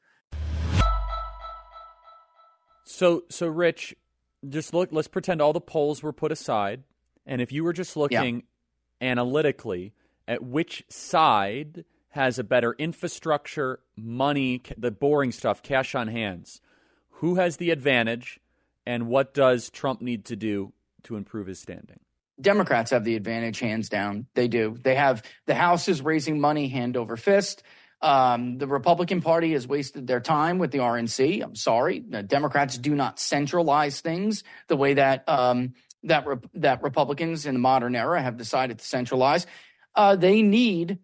So, 2.85 3.23
so 3.29 3.47
Rich, 3.47 3.95
just 4.47 4.73
look, 4.73 4.89
let's 4.91 5.09
pretend 5.09 5.41
all 5.41 5.51
the 5.51 5.59
polls 5.59 6.01
were 6.01 6.13
put 6.13 6.31
aside. 6.31 6.83
And 7.25 7.41
if 7.41 7.51
you 7.51 7.63
were 7.63 7.73
just 7.73 7.97
looking 7.97 8.43
yeah. 9.01 9.11
analytically 9.11 9.93
at 10.27 10.43
which 10.43 10.85
side 10.87 11.83
has 12.09 12.39
a 12.39 12.43
better 12.43 12.73
infrastructure, 12.73 13.79
money, 13.95 14.61
the 14.77 14.91
boring 14.91 15.31
stuff, 15.31 15.61
cash 15.61 15.95
on 15.95 16.07
hands, 16.07 16.61
who 17.09 17.35
has 17.35 17.57
the 17.57 17.71
advantage, 17.71 18.39
and 18.85 19.07
what 19.07 19.33
does 19.33 19.69
Trump 19.69 20.01
need 20.01 20.23
to 20.25 20.35
do 20.35 20.71
to 21.03 21.15
improve 21.15 21.47
his 21.47 21.59
standing? 21.59 21.99
Democrats 22.39 22.91
have 22.91 23.03
the 23.03 23.15
advantage, 23.15 23.59
hands 23.59 23.89
down. 23.89 24.27
They 24.35 24.47
do. 24.47 24.77
They 24.81 24.95
have 24.95 25.23
the 25.45 25.55
House 25.55 25.87
is 25.87 26.01
raising 26.01 26.39
money 26.39 26.67
hand 26.67 26.95
over 26.95 27.17
fist. 27.17 27.63
Um, 28.01 28.59
the 28.59 28.67
Republican 28.67 29.21
Party 29.21 29.53
has 29.53 29.67
wasted 29.67 30.05
their 30.05 30.19
time 30.19 30.59
with 30.59 30.71
the 30.71 30.79
RNC. 30.79 31.43
I'm 31.43 31.55
sorry. 31.55 32.03
The 32.07 32.21
Democrats 32.21 32.77
do 32.77 32.93
not 32.93 33.19
centralize 33.19 34.01
things 34.01 34.43
the 34.67 34.77
way 34.77 34.93
that 34.95 35.27
um, 35.27 35.73
that 36.03 36.25
that 36.53 36.83
Republicans 36.83 37.45
in 37.45 37.55
the 37.55 37.59
modern 37.59 37.95
era 37.95 38.21
have 38.21 38.37
decided 38.37 38.79
to 38.79 38.85
centralize. 38.85 39.47
Uh, 39.95 40.15
they 40.15 40.43
need 40.43 40.99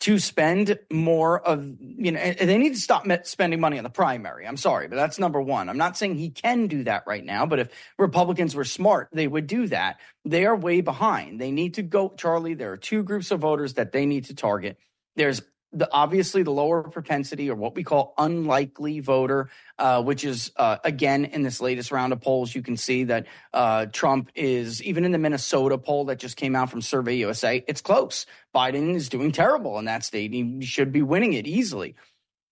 to 0.00 0.18
spend 0.18 0.78
more 0.92 1.40
of 1.40 1.64
you 1.80 2.12
know 2.12 2.32
they 2.38 2.58
need 2.58 2.74
to 2.74 2.80
stop 2.80 3.06
spending 3.24 3.60
money 3.60 3.78
on 3.78 3.84
the 3.84 3.90
primary. 3.90 4.46
I'm 4.46 4.56
sorry 4.56 4.88
but 4.88 4.96
that's 4.96 5.18
number 5.18 5.40
one. 5.40 5.68
I'm 5.68 5.78
not 5.78 5.96
saying 5.96 6.16
he 6.16 6.30
can 6.30 6.66
do 6.66 6.84
that 6.84 7.04
right 7.06 7.24
now 7.24 7.46
but 7.46 7.58
if 7.58 7.68
republicans 7.98 8.54
were 8.54 8.64
smart 8.64 9.08
they 9.12 9.26
would 9.26 9.46
do 9.46 9.66
that. 9.68 9.96
They 10.24 10.44
are 10.44 10.56
way 10.56 10.80
behind. 10.80 11.40
They 11.40 11.50
need 11.50 11.74
to 11.74 11.82
go 11.82 12.10
charlie 12.16 12.54
there 12.54 12.72
are 12.72 12.76
two 12.76 13.02
groups 13.02 13.30
of 13.30 13.40
voters 13.40 13.74
that 13.74 13.92
they 13.92 14.06
need 14.06 14.26
to 14.26 14.34
target. 14.34 14.78
There's 15.16 15.40
the, 15.76 15.88
obviously 15.92 16.42
the 16.42 16.50
lower 16.50 16.82
propensity 16.82 17.50
or 17.50 17.54
what 17.54 17.74
we 17.74 17.84
call 17.84 18.14
unlikely 18.16 19.00
voter, 19.00 19.50
uh, 19.78 20.02
which 20.02 20.24
is 20.24 20.50
uh, 20.56 20.78
again 20.84 21.26
in 21.26 21.42
this 21.42 21.60
latest 21.60 21.92
round 21.92 22.12
of 22.12 22.20
polls, 22.20 22.54
you 22.54 22.62
can 22.62 22.76
see 22.76 23.04
that 23.04 23.26
uh, 23.52 23.86
Trump 23.86 24.30
is 24.34 24.82
even 24.82 25.04
in 25.04 25.12
the 25.12 25.18
Minnesota 25.18 25.76
poll 25.76 26.06
that 26.06 26.18
just 26.18 26.36
came 26.36 26.56
out 26.56 26.70
from 26.70 26.80
Survey 26.80 27.16
USA, 27.16 27.62
it's 27.68 27.82
close. 27.82 28.26
Biden 28.54 28.94
is 28.94 29.08
doing 29.08 29.32
terrible 29.32 29.78
in 29.78 29.84
that 29.84 30.02
state. 30.02 30.32
He 30.32 30.64
should 30.64 30.92
be 30.92 31.02
winning 31.02 31.34
it 31.34 31.46
easily. 31.46 31.94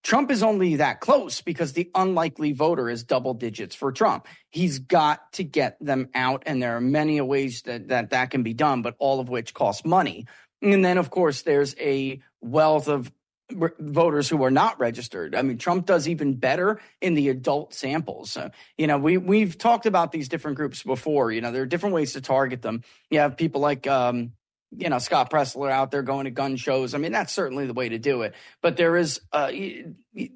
Trump 0.02 0.31
is 0.31 0.43
only 0.43 0.76
that 0.76 1.00
close 1.00 1.40
because 1.40 1.73
the 1.73 1.90
unlikely 1.95 2.52
voter 2.52 2.90
is 2.90 3.04
double 3.04 3.33
digits 3.33 3.75
for 3.75 3.90
Trump. 3.90 4.28
He's 4.50 4.78
got 4.78 5.33
to 5.33 5.45
get 5.45 5.83
them 5.83 6.11
out, 6.14 6.43
and 6.45 6.62
there 6.62 6.76
are 6.76 6.81
many 6.81 7.19
ways 7.23 7.62
that 7.62 7.88
that, 7.88 8.11
that 8.11 8.31
can 8.31 8.43
be 8.43 8.52
done, 8.52 8.83
but 8.83 8.97
all 8.99 9.19
of 9.19 9.31
which 9.31 9.54
cost 9.54 9.87
money. 9.87 10.26
And 10.61 10.85
then, 10.85 10.99
of 10.99 11.11
course, 11.11 11.43
there's 11.43 11.75
a 11.78 12.21
wealth 12.44 12.88
of 12.88 13.10
re- 13.52 13.70
voters 13.78 14.28
who 14.28 14.42
are 14.44 14.50
not 14.50 14.78
registered. 14.78 15.34
I 15.34 15.42
mean, 15.42 15.58
Trump 15.58 15.86
does 15.86 16.08
even 16.08 16.34
better 16.34 16.80
in 17.00 17.14
the 17.14 17.28
adult 17.28 17.74
samples. 17.74 18.30
So, 18.30 18.50
you 18.78 18.86
know, 18.86 18.98
we 18.98 19.16
we've 19.16 19.58
talked 19.58 19.86
about 19.86 20.12
these 20.12 20.28
different 20.28 20.56
groups 20.56 20.82
before. 20.82 21.32
You 21.32 21.40
know, 21.40 21.52
there 21.52 21.62
are 21.62 21.66
different 21.66 21.94
ways 21.94 22.12
to 22.14 22.20
target 22.20 22.62
them. 22.62 22.82
You 23.10 23.20
have 23.20 23.36
people 23.36 23.60
like. 23.60 23.86
Um, 23.86 24.32
you 24.76 24.88
know 24.88 24.98
Scott 24.98 25.30
Presler 25.30 25.70
out 25.70 25.92
there 25.92 26.02
going 26.02 26.24
to 26.24 26.30
gun 26.30 26.56
shows. 26.56 26.94
I 26.94 26.98
mean, 26.98 27.12
that's 27.12 27.32
certainly 27.32 27.66
the 27.66 27.74
way 27.74 27.90
to 27.90 27.98
do 27.98 28.22
it. 28.22 28.34
But 28.60 28.76
there 28.76 28.96
is, 28.96 29.20
uh, 29.32 29.52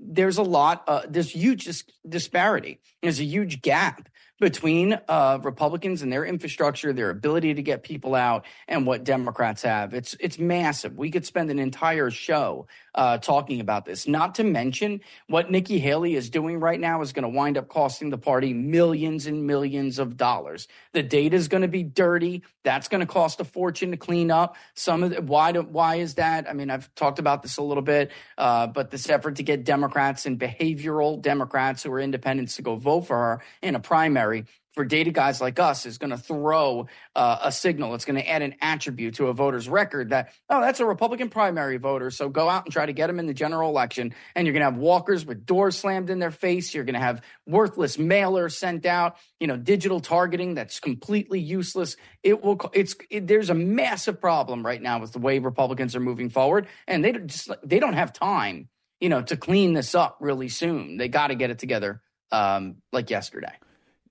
there's 0.00 0.38
a 0.38 0.42
lot, 0.42 0.84
uh, 0.86 1.02
there's 1.08 1.30
huge 1.30 1.64
dis- 1.64 1.84
disparity. 2.08 2.78
There's 3.02 3.18
a 3.20 3.24
huge 3.24 3.62
gap 3.62 4.08
between 4.40 4.98
uh, 5.08 5.38
Republicans 5.42 6.02
and 6.02 6.12
their 6.12 6.24
infrastructure, 6.24 6.92
their 6.92 7.10
ability 7.10 7.54
to 7.54 7.62
get 7.62 7.82
people 7.82 8.14
out, 8.14 8.44
and 8.66 8.86
what 8.86 9.04
Democrats 9.04 9.62
have. 9.62 9.94
It's 9.94 10.16
it's 10.20 10.38
massive. 10.38 10.96
We 10.96 11.10
could 11.10 11.26
spend 11.26 11.50
an 11.50 11.58
entire 11.58 12.10
show 12.10 12.66
uh, 12.98 13.16
talking 13.16 13.60
about 13.60 13.84
this. 13.84 14.08
Not 14.08 14.34
to 14.34 14.44
mention 14.44 15.02
what 15.28 15.52
Nikki 15.52 15.78
Haley 15.78 16.16
is 16.16 16.30
doing 16.30 16.58
right 16.58 16.80
now 16.80 17.00
is 17.00 17.12
going 17.12 17.22
to 17.22 17.28
wind 17.28 17.56
up 17.56 17.68
costing 17.68 18.10
the 18.10 18.18
party 18.18 18.52
millions 18.52 19.28
and 19.28 19.46
millions 19.46 20.00
of 20.00 20.16
dollars. 20.16 20.66
The 20.94 21.04
data 21.04 21.36
is 21.36 21.46
going 21.46 21.62
to 21.62 21.68
be 21.68 21.84
dirty. 21.84 22.42
That's 22.64 22.88
going 22.88 23.00
to 23.00 23.06
cost 23.06 23.38
a 23.38 23.44
fortune 23.44 23.92
to 23.92 23.96
clean 23.96 24.32
up. 24.32 24.56
Some 24.74 25.04
of 25.04 25.10
the, 25.10 25.22
why 25.22 25.52
do, 25.52 25.62
why 25.62 25.96
is 25.96 26.14
that? 26.14 26.50
I 26.50 26.54
mean, 26.54 26.70
I've 26.70 26.92
talked 26.96 27.20
about 27.20 27.42
this 27.42 27.56
a 27.58 27.62
little 27.62 27.84
bit, 27.84 28.10
uh, 28.36 28.66
but 28.66 28.90
this 28.90 29.08
effort 29.08 29.36
to 29.36 29.44
get 29.44 29.62
Democrats 29.62 30.26
and 30.26 30.36
behavioral 30.36 31.22
Democrats 31.22 31.84
who 31.84 31.92
are 31.92 32.00
independents 32.00 32.56
to 32.56 32.62
go 32.62 32.74
vote 32.74 33.02
for 33.02 33.16
her 33.16 33.42
in 33.62 33.76
a 33.76 33.80
primary 33.80 34.46
for 34.74 34.84
data 34.84 35.10
guys 35.10 35.40
like 35.40 35.58
us 35.58 35.86
is 35.86 35.98
going 35.98 36.10
to 36.10 36.16
throw 36.16 36.86
uh, 37.16 37.38
a 37.42 37.52
signal. 37.52 37.94
It's 37.94 38.04
going 38.04 38.20
to 38.20 38.28
add 38.28 38.42
an 38.42 38.54
attribute 38.60 39.14
to 39.14 39.26
a 39.26 39.32
voter's 39.32 39.68
record 39.68 40.10
that, 40.10 40.32
oh, 40.48 40.60
that's 40.60 40.80
a 40.80 40.86
Republican 40.86 41.30
primary 41.30 41.78
voter. 41.78 42.10
So 42.10 42.28
go 42.28 42.48
out 42.48 42.64
and 42.64 42.72
try 42.72 42.86
to 42.86 42.92
get 42.92 43.08
them 43.08 43.18
in 43.18 43.26
the 43.26 43.34
general 43.34 43.70
election. 43.70 44.14
And 44.34 44.46
you're 44.46 44.52
going 44.52 44.60
to 44.60 44.70
have 44.70 44.76
walkers 44.76 45.26
with 45.26 45.46
doors 45.46 45.76
slammed 45.76 46.10
in 46.10 46.18
their 46.18 46.30
face. 46.30 46.74
You're 46.74 46.84
going 46.84 46.94
to 46.94 47.00
have 47.00 47.22
worthless 47.46 47.96
mailers 47.96 48.52
sent 48.52 48.86
out, 48.86 49.16
you 49.40 49.46
know, 49.46 49.56
digital 49.56 50.00
targeting 50.00 50.54
that's 50.54 50.80
completely 50.80 51.40
useless. 51.40 51.96
It 52.22 52.42
will, 52.44 52.60
it's, 52.72 52.94
it, 53.10 53.26
there's 53.26 53.50
a 53.50 53.54
massive 53.54 54.20
problem 54.20 54.64
right 54.64 54.80
now 54.80 55.00
with 55.00 55.12
the 55.12 55.18
way 55.18 55.38
Republicans 55.38 55.96
are 55.96 56.00
moving 56.00 56.28
forward. 56.28 56.68
And 56.86 57.04
they 57.04 57.12
just, 57.12 57.50
they 57.64 57.80
don't 57.80 57.94
have 57.94 58.12
time, 58.12 58.68
you 59.00 59.08
know, 59.08 59.22
to 59.22 59.36
clean 59.36 59.72
this 59.72 59.94
up 59.94 60.18
really 60.20 60.48
soon. 60.48 60.98
They 60.98 61.08
got 61.08 61.28
to 61.28 61.34
get 61.34 61.50
it 61.50 61.58
together 61.58 62.00
um, 62.30 62.76
like 62.92 63.10
yesterday. 63.10 63.54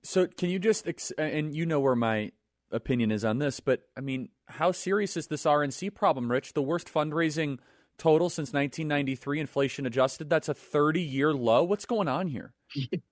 So, 0.07 0.25
can 0.25 0.49
you 0.49 0.57
just, 0.57 0.87
and 1.17 1.53
you 1.53 1.65
know 1.65 1.81
where 1.81 1.93
my 1.93 2.31
opinion 2.71 3.11
is 3.11 3.25
on 3.25 3.39
this, 3.39 3.59
but 3.59 3.81
I 3.97 3.99
mean, 3.99 4.29
how 4.45 4.71
serious 4.71 5.17
is 5.17 5.27
this 5.27 5.43
RNC 5.43 5.95
problem, 5.95 6.31
Rich? 6.31 6.53
The 6.53 6.61
worst 6.61 6.87
fundraising 6.87 7.59
total 7.97 8.29
since 8.29 8.53
1993, 8.53 9.41
inflation 9.41 9.85
adjusted. 9.85 10.29
That's 10.29 10.47
a 10.47 10.53
30 10.53 11.01
year 11.01 11.33
low. 11.33 11.61
What's 11.63 11.85
going 11.85 12.07
on 12.07 12.29
here? 12.29 12.53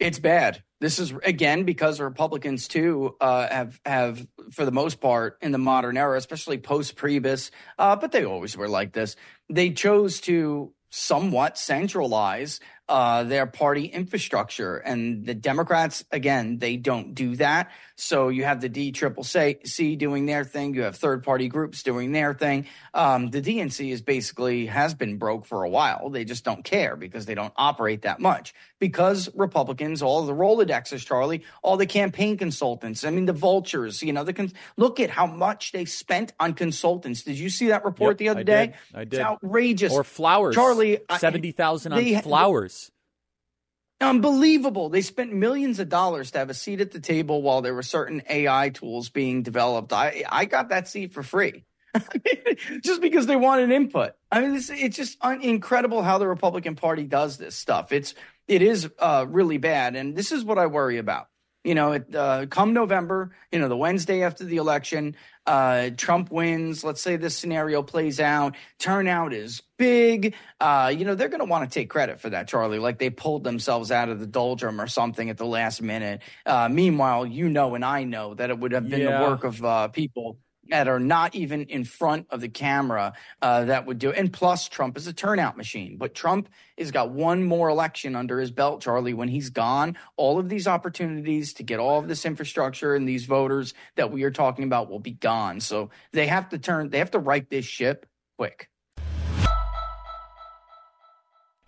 It's 0.00 0.20
bad. 0.20 0.62
This 0.80 1.00
is 1.00 1.12
again 1.24 1.64
because 1.64 1.98
Republicans 1.98 2.68
too 2.68 3.16
uh, 3.20 3.48
have 3.48 3.80
have 3.84 4.28
for 4.52 4.64
the 4.64 4.70
most 4.70 5.00
part 5.00 5.38
in 5.42 5.50
the 5.50 5.58
modern 5.58 5.96
era, 5.96 6.16
especially 6.16 6.56
post 6.56 6.94
Priebus, 6.94 7.50
uh, 7.80 7.96
but 7.96 8.12
they 8.12 8.24
always 8.24 8.56
were 8.56 8.68
like 8.68 8.92
this. 8.92 9.16
They 9.50 9.70
chose 9.70 10.20
to 10.20 10.72
somewhat 10.90 11.58
centralize 11.58 12.60
uh, 12.88 13.24
their 13.24 13.46
party 13.46 13.84
infrastructure. 13.84 14.76
And 14.76 15.26
the 15.26 15.34
Democrats, 15.34 16.04
again, 16.10 16.58
they 16.58 16.76
don't 16.76 17.14
do 17.14 17.36
that. 17.36 17.70
So 18.00 18.28
you 18.28 18.44
have 18.44 18.60
the 18.60 18.68
D 18.68 18.92
triple 18.92 19.24
C 19.24 19.96
doing 19.96 20.26
their 20.26 20.44
thing. 20.44 20.72
You 20.74 20.82
have 20.82 20.94
third 20.94 21.24
party 21.24 21.48
groups 21.48 21.82
doing 21.82 22.12
their 22.12 22.32
thing. 22.32 22.66
Um, 22.94 23.30
the 23.30 23.42
DNC 23.42 23.90
is 23.90 24.02
basically 24.02 24.66
has 24.66 24.94
been 24.94 25.18
broke 25.18 25.46
for 25.46 25.64
a 25.64 25.68
while. 25.68 26.08
They 26.08 26.24
just 26.24 26.44
don't 26.44 26.62
care 26.62 26.94
because 26.94 27.26
they 27.26 27.34
don't 27.34 27.52
operate 27.56 28.02
that 28.02 28.20
much. 28.20 28.54
Because 28.78 29.28
Republicans, 29.34 30.00
all 30.00 30.24
the 30.24 30.32
Rolodexes, 30.32 31.04
Charlie, 31.04 31.42
all 31.60 31.76
the 31.76 31.86
campaign 31.86 32.36
consultants. 32.36 33.02
I 33.02 33.10
mean, 33.10 33.26
the 33.26 33.32
vultures. 33.32 34.00
You 34.00 34.12
know, 34.12 34.22
the 34.22 34.32
con- 34.32 34.52
look 34.76 35.00
at 35.00 35.10
how 35.10 35.26
much 35.26 35.72
they 35.72 35.84
spent 35.84 36.32
on 36.38 36.54
consultants. 36.54 37.24
Did 37.24 37.36
you 37.36 37.50
see 37.50 37.66
that 37.68 37.84
report 37.84 38.12
yep, 38.12 38.18
the 38.18 38.28
other 38.28 38.40
I 38.40 38.44
day? 38.44 38.66
Did. 38.66 38.74
I 38.94 39.04
did. 39.04 39.14
It's 39.14 39.22
outrageous. 39.22 39.92
Or 39.92 40.04
flowers, 40.04 40.54
Charlie. 40.54 41.00
Seventy 41.18 41.50
thousand 41.50 41.94
on 41.94 42.22
flowers. 42.22 42.77
Unbelievable. 44.00 44.90
They 44.90 45.02
spent 45.02 45.34
millions 45.34 45.80
of 45.80 45.90
dollars 45.90 46.30
to 46.32 46.38
have 46.38 46.50
a 46.50 46.54
seat 46.54 46.80
at 46.80 46.92
the 46.92 47.00
table 47.00 47.42
while 47.42 47.62
there 47.62 47.74
were 47.74 47.82
certain 47.82 48.22
AI 48.30 48.70
tools 48.70 49.10
being 49.10 49.42
developed. 49.42 49.92
I, 49.92 50.24
I 50.30 50.46
got 50.46 50.70
that 50.70 50.88
seat 50.88 51.14
for 51.14 51.24
free 51.24 51.64
just 52.84 53.02
because 53.02 53.26
they 53.26 53.36
wanted 53.36 53.72
input. 53.72 54.12
I 54.30 54.42
mean, 54.42 54.54
this, 54.54 54.70
it's 54.70 54.96
just 54.96 55.18
un- 55.20 55.42
incredible 55.42 56.04
how 56.04 56.18
the 56.18 56.28
Republican 56.28 56.76
Party 56.76 57.04
does 57.04 57.38
this 57.38 57.56
stuff. 57.56 57.92
It's, 57.92 58.14
it 58.46 58.62
is 58.62 58.88
uh, 59.00 59.26
really 59.28 59.58
bad. 59.58 59.96
And 59.96 60.16
this 60.16 60.30
is 60.32 60.44
what 60.44 60.58
I 60.58 60.66
worry 60.66 60.98
about. 60.98 61.28
You 61.64 61.74
know, 61.74 61.92
it, 61.92 62.14
uh, 62.14 62.46
come 62.46 62.72
November, 62.72 63.34
you 63.52 63.58
know, 63.58 63.68
the 63.68 63.76
Wednesday 63.76 64.22
after 64.22 64.44
the 64.44 64.56
election, 64.56 65.16
uh, 65.46 65.90
Trump 65.96 66.30
wins. 66.30 66.84
Let's 66.84 67.00
say 67.00 67.16
this 67.16 67.36
scenario 67.36 67.82
plays 67.82 68.20
out. 68.20 68.54
Turnout 68.78 69.32
is 69.32 69.62
big. 69.76 70.34
Uh, 70.60 70.92
you 70.96 71.04
know, 71.04 71.14
they're 71.14 71.28
going 71.28 71.40
to 71.40 71.46
want 71.46 71.68
to 71.68 71.74
take 71.74 71.90
credit 71.90 72.20
for 72.20 72.30
that, 72.30 72.48
Charlie. 72.48 72.78
Like 72.78 72.98
they 72.98 73.10
pulled 73.10 73.44
themselves 73.44 73.90
out 73.90 74.08
of 74.08 74.20
the 74.20 74.26
doldrum 74.26 74.80
or 74.80 74.86
something 74.86 75.30
at 75.30 75.36
the 75.36 75.46
last 75.46 75.82
minute. 75.82 76.22
Uh, 76.46 76.68
meanwhile, 76.70 77.26
you 77.26 77.48
know, 77.48 77.74
and 77.74 77.84
I 77.84 78.04
know 78.04 78.34
that 78.34 78.50
it 78.50 78.58
would 78.58 78.72
have 78.72 78.88
been 78.88 79.00
yeah. 79.00 79.18
the 79.18 79.24
work 79.24 79.44
of 79.44 79.64
uh, 79.64 79.88
people 79.88 80.38
that 80.70 80.88
are 80.88 81.00
not 81.00 81.34
even 81.34 81.62
in 81.64 81.84
front 81.84 82.26
of 82.30 82.40
the 82.40 82.48
camera 82.48 83.12
uh, 83.42 83.64
that 83.64 83.86
would 83.86 83.98
do 83.98 84.10
it. 84.10 84.18
And 84.18 84.32
plus, 84.32 84.68
Trump 84.68 84.96
is 84.96 85.06
a 85.06 85.12
turnout 85.12 85.56
machine. 85.56 85.96
But 85.96 86.14
Trump 86.14 86.48
has 86.76 86.90
got 86.90 87.10
one 87.10 87.42
more 87.44 87.68
election 87.68 88.16
under 88.16 88.40
his 88.40 88.50
belt, 88.50 88.82
Charlie. 88.82 89.14
When 89.14 89.28
he's 89.28 89.50
gone, 89.50 89.96
all 90.16 90.38
of 90.38 90.48
these 90.48 90.66
opportunities 90.66 91.54
to 91.54 91.62
get 91.62 91.78
all 91.78 91.98
of 91.98 92.08
this 92.08 92.24
infrastructure 92.24 92.94
and 92.94 93.08
these 93.08 93.24
voters 93.24 93.74
that 93.96 94.10
we 94.10 94.22
are 94.24 94.30
talking 94.30 94.64
about 94.64 94.90
will 94.90 94.98
be 94.98 95.12
gone. 95.12 95.60
So 95.60 95.90
they 96.12 96.26
have 96.26 96.48
to 96.50 96.58
turn, 96.58 96.90
they 96.90 96.98
have 96.98 97.12
to 97.12 97.18
right 97.18 97.48
this 97.48 97.64
ship 97.64 98.06
quick. 98.36 98.68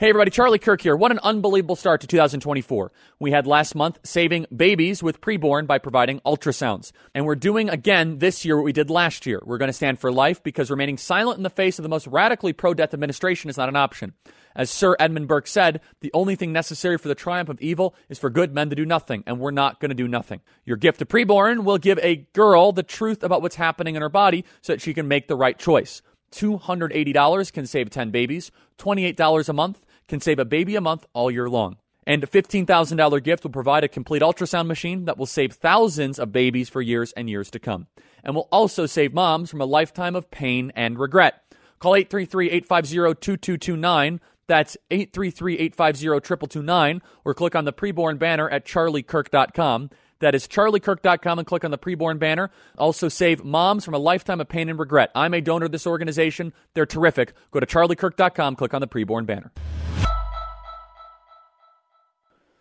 Hey 0.00 0.08
everybody, 0.08 0.30
Charlie 0.30 0.58
Kirk 0.58 0.80
here. 0.80 0.96
What 0.96 1.10
an 1.10 1.20
unbelievable 1.22 1.76
start 1.76 2.00
to 2.00 2.06
2024. 2.06 2.90
We 3.18 3.32
had 3.32 3.46
last 3.46 3.74
month 3.74 3.98
saving 4.02 4.46
babies 4.56 5.02
with 5.02 5.20
preborn 5.20 5.66
by 5.66 5.76
providing 5.76 6.20
ultrasounds. 6.20 6.90
And 7.14 7.26
we're 7.26 7.34
doing 7.34 7.68
again 7.68 8.16
this 8.16 8.42
year 8.42 8.56
what 8.56 8.64
we 8.64 8.72
did 8.72 8.88
last 8.88 9.26
year. 9.26 9.42
We're 9.44 9.58
going 9.58 9.68
to 9.68 9.74
stand 9.74 9.98
for 9.98 10.10
life 10.10 10.42
because 10.42 10.70
remaining 10.70 10.96
silent 10.96 11.36
in 11.36 11.42
the 11.42 11.50
face 11.50 11.78
of 11.78 11.82
the 11.82 11.90
most 11.90 12.06
radically 12.06 12.54
pro-death 12.54 12.94
administration 12.94 13.50
is 13.50 13.58
not 13.58 13.68
an 13.68 13.76
option. 13.76 14.14
As 14.56 14.70
Sir 14.70 14.96
Edmund 14.98 15.28
Burke 15.28 15.46
said, 15.46 15.82
the 16.00 16.10
only 16.14 16.34
thing 16.34 16.50
necessary 16.50 16.96
for 16.96 17.08
the 17.08 17.14
triumph 17.14 17.50
of 17.50 17.60
evil 17.60 17.94
is 18.08 18.18
for 18.18 18.30
good 18.30 18.54
men 18.54 18.70
to 18.70 18.76
do 18.76 18.86
nothing, 18.86 19.22
and 19.26 19.38
we're 19.38 19.50
not 19.50 19.80
going 19.80 19.90
to 19.90 19.94
do 19.94 20.08
nothing. 20.08 20.40
Your 20.64 20.78
gift 20.78 21.00
to 21.00 21.04
preborn 21.04 21.62
will 21.62 21.76
give 21.76 21.98
a 21.98 22.26
girl 22.32 22.72
the 22.72 22.82
truth 22.82 23.22
about 23.22 23.42
what's 23.42 23.56
happening 23.56 23.96
in 23.96 24.02
her 24.02 24.08
body 24.08 24.46
so 24.62 24.72
that 24.72 24.80
she 24.80 24.94
can 24.94 25.08
make 25.08 25.28
the 25.28 25.36
right 25.36 25.58
choice. 25.58 26.00
$280 26.32 27.52
can 27.52 27.66
save 27.66 27.90
10 27.90 28.10
babies, 28.10 28.50
$28 28.78 29.48
a 29.48 29.52
month 29.52 29.84
can 30.10 30.20
save 30.20 30.38
a 30.38 30.44
baby 30.44 30.76
a 30.76 30.80
month 30.80 31.06
all 31.14 31.30
year 31.30 31.48
long. 31.48 31.78
And 32.06 32.24
a 32.24 32.26
$15,000 32.26 33.22
gift 33.22 33.44
will 33.44 33.50
provide 33.50 33.84
a 33.84 33.88
complete 33.88 34.22
ultrasound 34.22 34.66
machine 34.66 35.04
that 35.04 35.16
will 35.16 35.26
save 35.26 35.52
thousands 35.52 36.18
of 36.18 36.32
babies 36.32 36.68
for 36.68 36.82
years 36.82 37.12
and 37.12 37.30
years 37.30 37.50
to 37.50 37.58
come. 37.58 37.86
And 38.22 38.34
will 38.34 38.48
also 38.50 38.86
save 38.86 39.14
moms 39.14 39.50
from 39.50 39.60
a 39.60 39.66
lifetime 39.66 40.16
of 40.16 40.30
pain 40.30 40.72
and 40.74 40.98
regret. 40.98 41.42
Call 41.78 41.94
833 41.94 42.50
850 42.50 42.96
2229. 43.20 44.20
That's 44.46 44.76
833 44.90 45.54
850 45.54 46.04
2229. 46.04 47.02
Or 47.24 47.34
click 47.34 47.54
on 47.54 47.64
the 47.64 47.72
preborn 47.72 48.18
banner 48.18 48.48
at 48.50 48.66
charliekirk.com. 48.66 49.90
That 50.18 50.34
is 50.34 50.46
charliekirk.com 50.46 51.38
and 51.38 51.46
click 51.46 51.64
on 51.64 51.70
the 51.70 51.78
preborn 51.78 52.18
banner. 52.18 52.50
Also 52.76 53.08
save 53.08 53.42
moms 53.42 53.84
from 53.84 53.94
a 53.94 53.98
lifetime 53.98 54.40
of 54.40 54.48
pain 54.48 54.68
and 54.68 54.78
regret. 54.78 55.10
I'm 55.14 55.32
a 55.32 55.40
donor 55.40 55.66
of 55.66 55.72
this 55.72 55.86
organization. 55.86 56.52
They're 56.74 56.86
terrific. 56.86 57.32
Go 57.52 57.60
to 57.60 57.66
charliekirk.com, 57.66 58.56
click 58.56 58.74
on 58.74 58.80
the 58.80 58.88
preborn 58.88 59.24
banner. 59.26 59.50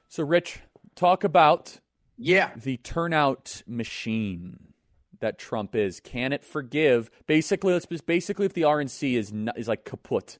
So, 0.10 0.24
Rich, 0.24 0.60
talk 0.96 1.24
about 1.24 1.80
Yeah. 2.18 2.52
the 2.56 2.78
turnout 2.78 3.62
machine 3.68 4.74
that 5.20 5.38
Trump 5.38 5.76
is. 5.76 6.00
Can 6.00 6.34
it 6.34 6.44
forgive? 6.44 7.12
Basically, 7.28 7.74
let's 7.74 7.86
just 7.86 8.08
basically 8.08 8.48
if 8.48 8.54
the 8.54 8.64
RNC 8.64 9.16
is 9.16 9.32
is 9.56 9.68
like 9.68 9.86
kaput, 9.86 10.40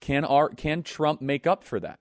can 0.00 0.24
R 0.24 0.48
can 0.50 0.82
Trump 0.82 1.20
make 1.22 1.46
up 1.46 1.62
for 1.62 1.78
that? 1.80 2.00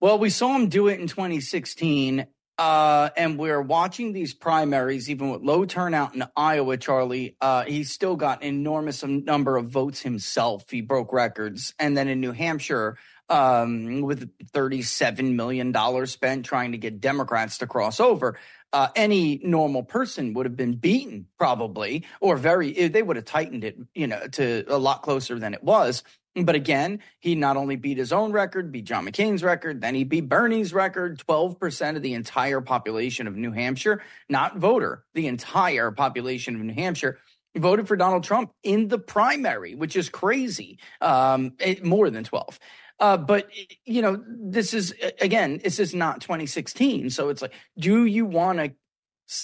Well, 0.00 0.18
we 0.18 0.28
saw 0.30 0.54
him 0.56 0.68
do 0.68 0.88
it 0.88 0.98
in 1.00 1.06
2016. 1.06 2.26
Uh, 2.58 3.10
and 3.18 3.38
we're 3.38 3.60
watching 3.60 4.14
these 4.14 4.32
primaries, 4.32 5.10
even 5.10 5.28
with 5.28 5.42
low 5.42 5.66
turnout 5.66 6.14
in 6.14 6.24
Iowa, 6.36 6.78
Charlie. 6.78 7.36
Uh, 7.38 7.64
he 7.64 7.84
still 7.84 8.16
got 8.16 8.40
an 8.42 8.48
enormous 8.48 9.04
number 9.04 9.58
of 9.58 9.68
votes 9.68 10.00
himself. 10.00 10.64
He 10.70 10.80
broke 10.80 11.12
records. 11.12 11.74
And 11.78 11.94
then 11.98 12.08
in 12.08 12.18
New 12.18 12.32
Hampshire, 12.32 12.96
um, 13.28 14.00
with 14.02 14.30
$37 14.52 15.34
million 15.34 16.06
spent 16.06 16.44
trying 16.44 16.72
to 16.72 16.78
get 16.78 17.00
Democrats 17.00 17.58
to 17.58 17.66
cross 17.66 18.00
over, 18.00 18.38
uh, 18.72 18.88
any 18.94 19.40
normal 19.42 19.82
person 19.82 20.34
would 20.34 20.46
have 20.46 20.56
been 20.56 20.74
beaten 20.74 21.26
probably, 21.38 22.04
or 22.20 22.36
very, 22.36 22.88
they 22.88 23.02
would 23.02 23.16
have 23.16 23.24
tightened 23.24 23.64
it, 23.64 23.78
you 23.94 24.06
know, 24.06 24.26
to 24.28 24.64
a 24.68 24.78
lot 24.78 25.02
closer 25.02 25.38
than 25.38 25.54
it 25.54 25.62
was. 25.62 26.02
But 26.34 26.54
again, 26.54 27.00
he 27.18 27.34
not 27.34 27.56
only 27.56 27.76
beat 27.76 27.96
his 27.96 28.12
own 28.12 28.30
record, 28.32 28.70
beat 28.70 28.84
John 28.84 29.06
McCain's 29.06 29.42
record, 29.42 29.80
then 29.80 29.94
he 29.94 30.04
beat 30.04 30.28
Bernie's 30.28 30.74
record. 30.74 31.18
12% 31.26 31.96
of 31.96 32.02
the 32.02 32.12
entire 32.12 32.60
population 32.60 33.26
of 33.26 33.36
New 33.36 33.52
Hampshire, 33.52 34.02
not 34.28 34.58
voter, 34.58 35.04
the 35.14 35.28
entire 35.28 35.90
population 35.90 36.54
of 36.54 36.60
New 36.60 36.74
Hampshire 36.74 37.18
voted 37.56 37.88
for 37.88 37.96
Donald 37.96 38.24
Trump 38.24 38.52
in 38.62 38.88
the 38.88 38.98
primary, 38.98 39.74
which 39.74 39.96
is 39.96 40.08
crazy. 40.08 40.78
Um, 41.00 41.54
it, 41.58 41.84
more 41.84 42.10
than 42.10 42.24
12. 42.24 42.58
Uh, 42.98 43.16
but 43.16 43.48
you 43.84 44.02
know, 44.02 44.22
this 44.26 44.72
is 44.74 44.94
again, 45.20 45.60
this 45.62 45.78
is 45.78 45.94
not 45.94 46.20
2016. 46.20 47.10
So 47.10 47.28
it's 47.28 47.42
like, 47.42 47.52
do 47.78 48.04
you 48.06 48.24
want 48.24 48.58
to 48.58 48.72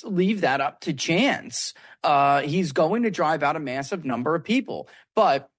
leave 0.04 0.40
that 0.40 0.60
up 0.60 0.80
to 0.80 0.92
chance? 0.92 1.74
Uh, 2.02 2.40
he's 2.42 2.72
going 2.72 3.02
to 3.02 3.10
drive 3.10 3.42
out 3.42 3.56
a 3.56 3.60
massive 3.60 4.04
number 4.04 4.34
of 4.34 4.44
people, 4.44 4.88
but 5.14 5.50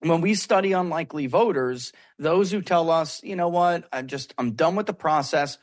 when 0.00 0.20
we 0.20 0.34
study 0.34 0.72
unlikely 0.72 1.26
voters, 1.26 1.92
those 2.18 2.52
who 2.52 2.62
tell 2.62 2.90
us, 2.90 3.22
you 3.22 3.36
know 3.36 3.48
what, 3.48 3.88
I 3.92 4.02
just 4.02 4.34
I'm 4.38 4.52
done 4.52 4.76
with 4.76 4.86
the 4.86 4.94
process. 4.94 5.58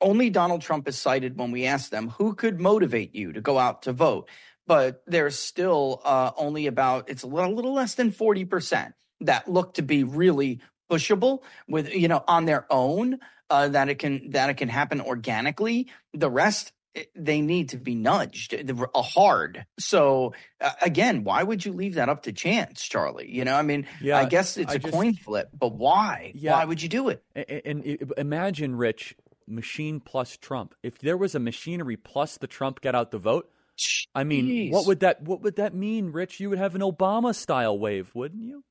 Only 0.00 0.30
Donald 0.30 0.62
Trump 0.62 0.86
is 0.88 0.98
cited 0.98 1.38
when 1.38 1.50
we 1.50 1.66
ask 1.66 1.90
them 1.90 2.10
who 2.10 2.34
could 2.34 2.60
motivate 2.60 3.14
you 3.14 3.32
to 3.32 3.40
go 3.40 3.58
out 3.58 3.82
to 3.82 3.92
vote. 3.92 4.28
But 4.66 5.02
there's 5.06 5.38
still 5.38 6.02
uh, 6.04 6.32
only 6.36 6.66
about 6.66 7.08
it's 7.08 7.22
a 7.22 7.26
little, 7.26 7.50
a 7.50 7.54
little 7.54 7.72
less 7.72 7.94
than 7.94 8.10
forty 8.10 8.44
percent 8.44 8.94
that 9.20 9.48
look 9.48 9.74
to 9.74 9.82
be 9.82 10.04
really 10.04 10.60
pushable 10.90 11.42
with 11.68 11.92
you 11.92 12.08
know 12.08 12.22
on 12.26 12.44
their 12.44 12.66
own 12.70 13.18
uh, 13.50 13.68
that 13.68 13.88
it 13.88 13.98
can 13.98 14.30
that 14.30 14.50
it 14.50 14.54
can 14.54 14.68
happen 14.68 15.00
organically. 15.00 15.88
The 16.14 16.30
rest 16.30 16.72
they 17.14 17.40
need 17.40 17.70
to 17.70 17.76
be 17.76 17.94
nudged 17.94 18.54
a 18.54 19.02
hard. 19.02 19.66
So 19.78 20.34
uh, 20.60 20.72
again, 20.82 21.24
why 21.24 21.42
would 21.42 21.64
you 21.64 21.72
leave 21.72 21.94
that 21.94 22.08
up 22.08 22.22
to 22.24 22.32
chance, 22.32 22.82
Charlie? 22.82 23.30
You 23.30 23.44
know, 23.44 23.54
I 23.54 23.62
mean, 23.62 23.86
yeah, 24.00 24.18
I 24.18 24.24
guess 24.24 24.56
it's 24.56 24.72
I 24.72 24.76
a 24.76 24.78
just, 24.78 24.92
coin 24.92 25.14
flip, 25.14 25.50
but 25.56 25.74
why? 25.74 26.32
Yeah, 26.34 26.52
why 26.52 26.64
would 26.64 26.82
you 26.82 26.88
do 26.88 27.08
it? 27.08 27.22
And, 27.34 27.84
and 27.84 28.12
imagine, 28.16 28.76
Rich, 28.76 29.14
machine 29.46 30.00
plus 30.00 30.36
Trump. 30.36 30.74
If 30.82 30.98
there 30.98 31.16
was 31.16 31.34
a 31.34 31.38
machinery 31.38 31.96
plus 31.96 32.38
the 32.38 32.46
Trump 32.46 32.80
get 32.80 32.94
out 32.94 33.10
the 33.10 33.18
vote, 33.18 33.50
I 34.14 34.24
mean, 34.24 34.72
what 34.72 34.86
would 34.86 35.00
that 35.00 35.22
what 35.22 35.42
would 35.42 35.56
that 35.56 35.74
mean, 35.74 36.10
Rich? 36.10 36.40
You 36.40 36.50
would 36.50 36.58
have 36.58 36.74
an 36.74 36.80
Obama 36.80 37.34
style 37.34 37.78
wave, 37.78 38.10
wouldn't 38.14 38.42
you? 38.42 38.64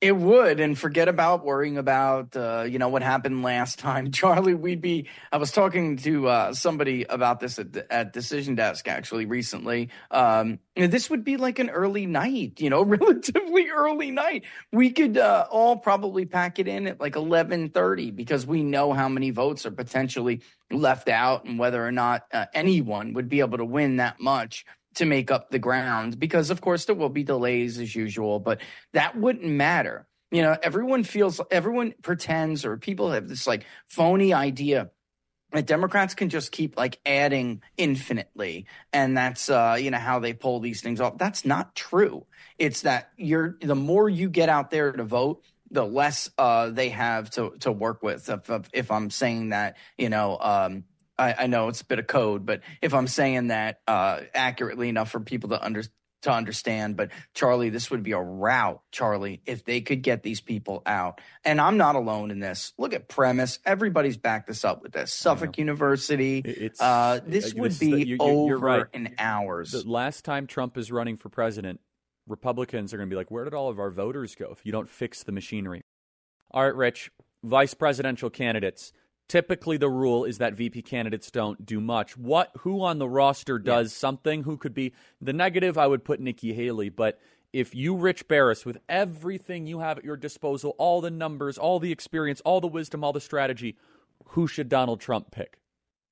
It 0.00 0.16
would, 0.16 0.60
and 0.60 0.78
forget 0.78 1.08
about 1.08 1.44
worrying 1.44 1.76
about 1.76 2.34
uh, 2.34 2.62
you 2.62 2.78
know 2.78 2.88
what 2.88 3.02
happened 3.02 3.42
last 3.42 3.78
time, 3.78 4.10
Charlie. 4.12 4.54
We'd 4.54 4.80
be. 4.80 5.08
I 5.30 5.36
was 5.36 5.52
talking 5.52 5.98
to 5.98 6.26
uh, 6.26 6.54
somebody 6.54 7.04
about 7.04 7.38
this 7.38 7.58
at, 7.58 7.76
at 7.90 8.12
Decision 8.14 8.54
Desk 8.54 8.88
actually 8.88 9.26
recently. 9.26 9.90
Um, 10.10 10.58
this 10.74 11.10
would 11.10 11.22
be 11.22 11.36
like 11.36 11.58
an 11.58 11.68
early 11.68 12.06
night, 12.06 12.62
you 12.62 12.70
know, 12.70 12.82
relatively 12.84 13.68
early 13.68 14.10
night. 14.10 14.44
We 14.72 14.90
could 14.90 15.18
uh, 15.18 15.46
all 15.50 15.76
probably 15.76 16.24
pack 16.24 16.58
it 16.58 16.66
in 16.66 16.86
at 16.86 16.98
like 16.98 17.16
eleven 17.16 17.68
thirty 17.68 18.10
because 18.10 18.46
we 18.46 18.62
know 18.62 18.94
how 18.94 19.10
many 19.10 19.30
votes 19.32 19.66
are 19.66 19.70
potentially 19.70 20.40
left 20.70 21.10
out 21.10 21.44
and 21.44 21.58
whether 21.58 21.86
or 21.86 21.92
not 21.92 22.24
uh, 22.32 22.46
anyone 22.54 23.12
would 23.12 23.28
be 23.28 23.40
able 23.40 23.58
to 23.58 23.66
win 23.66 23.96
that 23.96 24.18
much 24.18 24.64
to 24.94 25.04
make 25.04 25.30
up 25.30 25.50
the 25.50 25.58
ground 25.58 26.18
because 26.18 26.50
of 26.50 26.60
course 26.60 26.84
there 26.84 26.94
will 26.94 27.08
be 27.08 27.22
delays 27.24 27.78
as 27.78 27.94
usual 27.94 28.40
but 28.40 28.60
that 28.92 29.16
wouldn't 29.16 29.46
matter 29.46 30.06
you 30.30 30.42
know 30.42 30.56
everyone 30.62 31.04
feels 31.04 31.40
everyone 31.50 31.94
pretends 32.02 32.64
or 32.64 32.76
people 32.76 33.10
have 33.10 33.28
this 33.28 33.46
like 33.46 33.64
phony 33.86 34.32
idea 34.32 34.90
that 35.52 35.66
democrats 35.66 36.14
can 36.14 36.28
just 36.28 36.52
keep 36.52 36.76
like 36.76 36.98
adding 37.06 37.62
infinitely 37.76 38.66
and 38.92 39.16
that's 39.16 39.48
uh 39.48 39.76
you 39.80 39.90
know 39.90 39.98
how 39.98 40.18
they 40.18 40.32
pull 40.32 40.60
these 40.60 40.80
things 40.80 41.00
off 41.00 41.18
that's 41.18 41.44
not 41.44 41.74
true 41.74 42.26
it's 42.58 42.82
that 42.82 43.10
you're 43.16 43.56
the 43.60 43.76
more 43.76 44.08
you 44.08 44.28
get 44.28 44.48
out 44.48 44.70
there 44.70 44.92
to 44.92 45.04
vote 45.04 45.42
the 45.70 45.86
less 45.86 46.28
uh, 46.36 46.70
they 46.70 46.88
have 46.88 47.30
to 47.30 47.54
to 47.60 47.70
work 47.72 48.02
with. 48.02 48.28
If, 48.28 48.68
if, 48.72 48.90
I'm 48.90 49.10
saying 49.10 49.50
that, 49.50 49.76
you 49.96 50.08
know, 50.08 50.36
um, 50.40 50.84
I, 51.20 51.34
I, 51.40 51.46
know 51.46 51.68
it's 51.68 51.82
a 51.82 51.84
bit 51.84 51.98
of 51.98 52.06
code, 52.06 52.46
but 52.46 52.62
if 52.80 52.94
I'm 52.94 53.06
saying 53.06 53.48
that 53.48 53.80
uh, 53.86 54.20
accurately 54.34 54.88
enough 54.88 55.10
for 55.10 55.20
people 55.20 55.50
to 55.50 55.62
under, 55.62 55.82
to 56.22 56.32
understand, 56.32 56.96
but 56.96 57.10
Charlie, 57.34 57.68
this 57.68 57.90
would 57.90 58.02
be 58.02 58.12
a 58.12 58.20
rout, 58.20 58.82
Charlie, 58.90 59.42
if 59.44 59.64
they 59.64 59.82
could 59.82 60.02
get 60.02 60.22
these 60.22 60.40
people 60.40 60.82
out. 60.86 61.20
And 61.44 61.60
I'm 61.60 61.76
not 61.76 61.94
alone 61.94 62.30
in 62.30 62.40
this. 62.40 62.72
Look 62.78 62.94
at 62.94 63.08
premise. 63.08 63.58
Everybody's 63.66 64.16
backed 64.16 64.48
this 64.48 64.64
up 64.64 64.82
with 64.82 64.92
this. 64.92 65.12
Suffolk 65.12 65.58
University. 65.58 66.38
It's, 66.38 66.80
uh, 66.80 67.20
this 67.26 67.52
would 67.54 67.78
be 67.78 67.92
the, 67.92 68.06
you're, 68.06 68.18
over 68.20 68.48
you're 68.48 68.58
right. 68.58 68.86
in 68.94 69.14
hours. 69.18 69.72
The 69.72 69.88
last 69.88 70.24
time 70.24 70.46
Trump 70.46 70.78
is 70.78 70.90
running 70.90 71.16
for 71.16 71.28
president, 71.28 71.80
Republicans 72.26 72.94
are 72.94 72.96
going 72.96 73.08
to 73.08 73.12
be 73.12 73.16
like, 73.16 73.30
where 73.30 73.44
did 73.44 73.54
all 73.54 73.68
of 73.68 73.78
our 73.78 73.90
voters 73.90 74.34
go 74.34 74.50
if 74.52 74.64
you 74.64 74.72
don't 74.72 74.88
fix 74.88 75.22
the 75.22 75.32
machinery? 75.32 75.82
All 76.50 76.64
right, 76.64 76.74
Rich, 76.74 77.10
vice 77.44 77.74
presidential 77.74 78.30
candidates 78.30 78.92
typically 79.30 79.76
the 79.76 79.88
rule 79.88 80.24
is 80.24 80.38
that 80.38 80.54
VP 80.54 80.82
candidates 80.82 81.30
don't 81.30 81.64
do 81.64 81.80
much. 81.80 82.16
What 82.16 82.50
who 82.58 82.82
on 82.82 82.98
the 82.98 83.08
roster 83.08 83.60
does 83.60 83.92
yeah. 83.92 83.96
something? 83.96 84.42
Who 84.42 84.56
could 84.56 84.74
be 84.74 84.92
the 85.20 85.32
negative? 85.32 85.78
I 85.78 85.86
would 85.86 86.04
put 86.04 86.18
Nikki 86.18 86.52
Haley, 86.52 86.88
but 86.88 87.20
if 87.52 87.72
you 87.72 87.94
Rich 87.94 88.26
Baris 88.26 88.66
with 88.66 88.78
everything 88.88 89.68
you 89.68 89.78
have 89.78 89.98
at 89.98 90.04
your 90.04 90.16
disposal, 90.16 90.74
all 90.78 91.00
the 91.00 91.12
numbers, 91.12 91.58
all 91.58 91.78
the 91.78 91.92
experience, 91.92 92.40
all 92.40 92.60
the 92.60 92.66
wisdom, 92.66 93.04
all 93.04 93.12
the 93.12 93.20
strategy, 93.20 93.76
who 94.30 94.48
should 94.48 94.68
Donald 94.68 95.00
Trump 95.00 95.30
pick? 95.30 95.58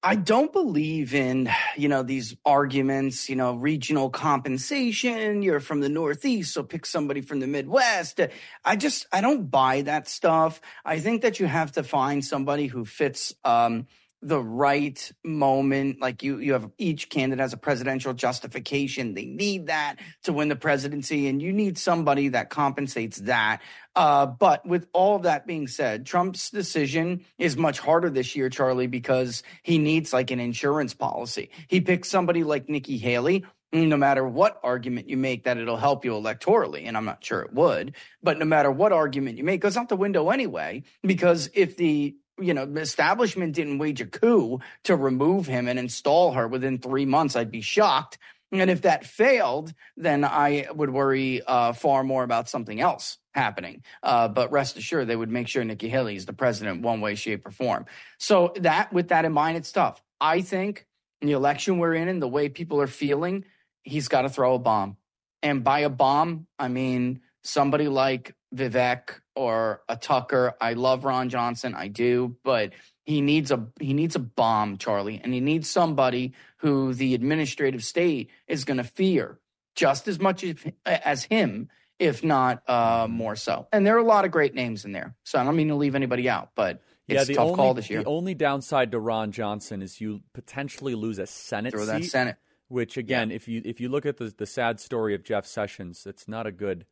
I 0.01 0.15
don't 0.15 0.53
believe 0.53 1.13
in, 1.13 1.51
you 1.77 1.89
know, 1.89 2.05
these 2.05 2.37
arguments, 2.45 3.29
you 3.29 3.35
know, 3.35 3.55
regional 3.55 4.11
compensation. 4.11 5.43
You're 5.43 5.59
from 5.59 5.81
the 5.81 5.89
Northeast, 5.89 6.55
so 6.55 6.63
pick 6.63 6.87
somebody 6.87 7.21
from 7.21 7.41
the 7.41 7.49
Midwest. 7.49 8.21
I 8.65 8.77
just, 8.77 9.07
I 9.13 9.21
don't 9.21 9.51
buy 9.51 9.83
that 9.83 10.07
stuff. 10.07 10.61
I 10.85 11.01
think 11.01 11.23
that 11.23 11.41
you 11.41 11.47
have 11.47 11.73
to 11.73 11.83
find 11.83 12.25
somebody 12.25 12.69
who 12.69 12.85
fits, 12.85 13.35
um, 13.45 13.89
the 14.21 14.43
right 14.43 15.13
moment. 15.25 16.01
Like 16.01 16.23
you, 16.23 16.39
you 16.39 16.53
have 16.53 16.71
each 16.79 17.09
candidate 17.09 17.41
has 17.41 17.53
a 17.53 17.57
presidential 17.59 18.13
justification. 18.13 19.15
They 19.15 19.25
need 19.25 19.69
that 19.69 19.97
to 20.25 20.33
win 20.33 20.49
the 20.49 20.57
presidency, 20.57 21.29
and 21.29 21.41
you 21.41 21.53
need 21.53 21.79
somebody 21.79 22.29
that 22.29 22.51
compensates 22.51 23.19
that. 23.19 23.61
Uh, 23.95 24.27
but 24.27 24.67
with 24.67 24.87
all 24.93 25.21
that 25.21 25.47
being 25.47 25.67
said, 25.69 26.07
Trump's 26.07 26.51
decision 26.51 27.25
is 27.39 27.57
much 27.57 27.79
harder 27.79 28.11
this 28.11 28.35
year, 28.37 28.49
Charlie, 28.49 28.87
because 28.87 29.43
he 29.63 29.79
needs 29.79 30.13
like 30.13 30.31
an 30.31 30.41
insurance 30.41 30.95
policy. 30.95 31.51
He 31.69 31.81
picks 31.81 32.09
somebody 32.09 32.45
like 32.45 32.69
Nikki 32.69 32.99
Haley, 32.99 33.45
no 33.73 33.97
matter 33.97 34.27
what 34.27 34.61
argument 34.63 35.09
you 35.09 35.17
make 35.17 35.45
that 35.45 35.59
it'll 35.59 35.77
help 35.77 36.05
you 36.05 36.13
electorally, 36.13 36.87
and 36.87 36.97
I'm 36.97 37.05
not 37.05 37.25
sure 37.25 37.43
it 37.43 37.53
would, 37.53 37.95
but 38.23 38.39
no 38.39 38.45
matter 38.45 38.71
what 38.71 38.93
argument 38.93 39.39
you 39.39 39.45
make, 39.45 39.61
goes 39.61 39.77
out 39.77 39.89
the 39.89 39.97
window 39.97 40.31
anyway. 40.31 40.83
Because 41.03 41.51
if 41.55 41.77
the 41.77 42.17
you 42.41 42.55
know, 42.55 42.67
the 42.67 42.81
establishment 42.81 43.55
didn't 43.55 43.79
wage 43.79 44.01
a 44.01 44.07
coup 44.07 44.61
to 44.85 44.97
remove 44.97 45.47
him 45.47 45.69
and 45.69 45.79
install 45.79 46.33
her 46.33 46.47
within 46.47 46.79
three 46.79 47.07
months, 47.07 47.37
I'd 47.37 47.51
be 47.51 47.61
shocked. 47.61 48.19
And 48.51 48.71
if 48.71 48.83
that 48.83 49.05
failed, 49.05 49.75
then 49.97 50.25
I 50.25 50.69
would 50.73 50.91
worry 50.91 51.43
uh, 51.43 51.75
far 51.75 52.03
more 52.03 52.25
about 52.25 52.49
something 52.49 52.81
else 52.81 53.19
happening. 53.35 53.83
Uh, 54.03 54.29
but 54.29 54.51
rest 54.53 54.77
assured, 54.79 55.07
they 55.07 55.17
would 55.17 55.31
make 55.31 55.49
sure 55.49 55.63
Nikki 55.65 55.89
Haley 55.89 56.17
is 56.17 56.25
the 56.25 56.33
president 56.33 56.83
one 56.83 57.01
way, 57.01 57.15
shape, 57.15 57.47
or 57.47 57.51
form. 57.51 57.85
So 58.19 58.53
that, 58.57 58.93
with 58.93 59.09
that 59.09 59.27
in 59.27 59.33
mind, 59.33 59.59
it's 59.59 59.71
tough. 59.71 60.03
I 60.21 60.41
think 60.41 60.87
in 61.21 61.29
the 61.29 61.35
election 61.35 61.79
we're 61.79 61.95
in 61.95 62.09
and 62.09 62.23
the 62.23 62.29
way 62.29 62.49
people 62.49 62.81
are 62.81 62.87
feeling, 62.87 63.45
he's 63.83 64.09
got 64.09 64.23
to 64.23 64.31
throw 64.31 64.55
a 64.55 64.59
bomb. 64.59 64.97
And 65.43 65.63
by 65.63 65.81
a 65.81 65.91
bomb, 65.91 66.47
I 66.59 66.69
mean 66.69 67.21
somebody 67.43 67.89
like 67.89 68.35
Vivek 68.55 69.21
or 69.35 69.83
a 69.89 69.97
Tucker. 69.97 70.55
I 70.61 70.73
love 70.73 71.05
Ron 71.05 71.29
Johnson, 71.29 71.75
I 71.75 71.89
do, 71.89 72.37
but 72.45 72.73
he 73.05 73.21
needs 73.21 73.51
a 73.51 73.67
he 73.81 73.95
needs 73.95 74.17
a 74.17 74.21
bomb, 74.21 74.79
Charlie, 74.79 75.21
and 75.23 75.33
he 75.33 75.41
needs 75.41 75.71
somebody 75.71 76.35
who 76.59 76.95
the 76.95 77.15
administrative 77.15 77.85
state 77.85 78.31
is 78.47 78.65
going 78.65 78.79
to 78.79 78.85
fear 78.85 79.39
just 79.75 80.09
as 80.09 80.19
much 80.19 80.43
as, 80.45 80.57
as 80.85 81.25
him, 81.25 81.69
if 81.99 82.25
not 82.25 82.69
uh, 82.69 83.07
more 83.09 83.37
so. 83.37 83.69
And 83.73 83.87
there 83.87 83.95
are 83.95 84.01
a 84.01 84.05
lot 84.05 84.25
of 84.25 84.31
great 84.31 84.55
names 84.55 84.85
in 84.85 84.93
there, 84.93 85.15
so 85.25 85.39
I 85.39 85.45
don't 85.45 85.57
mean 85.57 85.69
to 85.69 85.77
leave 85.77 85.95
anybody 85.95 86.29
out, 86.29 86.51
but 86.55 86.83
it's 87.07 87.21
yeah, 87.21 87.25
the 87.25 87.33
a 87.33 87.37
tough 87.37 87.47
only, 87.47 87.57
call 87.57 87.75
this 87.75 87.89
year. 87.89 88.03
The 88.03 88.11
only 88.11 88.35
downside 88.35 88.91
to 88.93 89.01
Ron 89.01 89.33
Johnson 89.33 89.81
is 89.81 90.01
you 90.01 90.21
potentially 90.35 90.95
lose 90.95 91.19
a 91.19 91.27
Senate 91.27 91.73
Throw 91.73 91.85
seat. 91.85 91.93
that 91.93 92.05
Senate. 92.05 92.37
Which 92.69 92.99
again, 92.99 93.31
yeah. 93.31 93.37
if 93.37 93.49
you 93.49 93.63
if 93.65 93.81
you 93.81 93.89
look 93.89 94.05
at 94.05 94.19
the 94.19 94.35
the 94.37 94.45
sad 94.45 94.79
story 94.79 95.15
of 95.15 95.25
Jeff 95.25 95.47
Sessions, 95.47 96.05
it's 96.05 96.29
not 96.29 96.47
a 96.47 96.53
good 96.53 96.85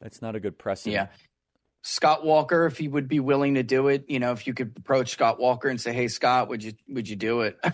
that's 0.00 0.22
not 0.22 0.36
a 0.36 0.40
good 0.40 0.58
precedent. 0.58 0.94
Yeah. 0.94 1.06
Scott 1.82 2.24
Walker, 2.24 2.66
if 2.66 2.76
he 2.76 2.88
would 2.88 3.08
be 3.08 3.20
willing 3.20 3.54
to 3.54 3.62
do 3.62 3.88
it, 3.88 4.04
you 4.08 4.18
know, 4.18 4.32
if 4.32 4.46
you 4.46 4.52
could 4.52 4.74
approach 4.76 5.10
Scott 5.10 5.40
Walker 5.40 5.68
and 5.68 5.80
say, 5.80 5.92
"Hey, 5.92 6.08
Scott, 6.08 6.48
would 6.48 6.62
you 6.62 6.74
would 6.88 7.08
you 7.08 7.16
do 7.16 7.40
it?" 7.40 7.58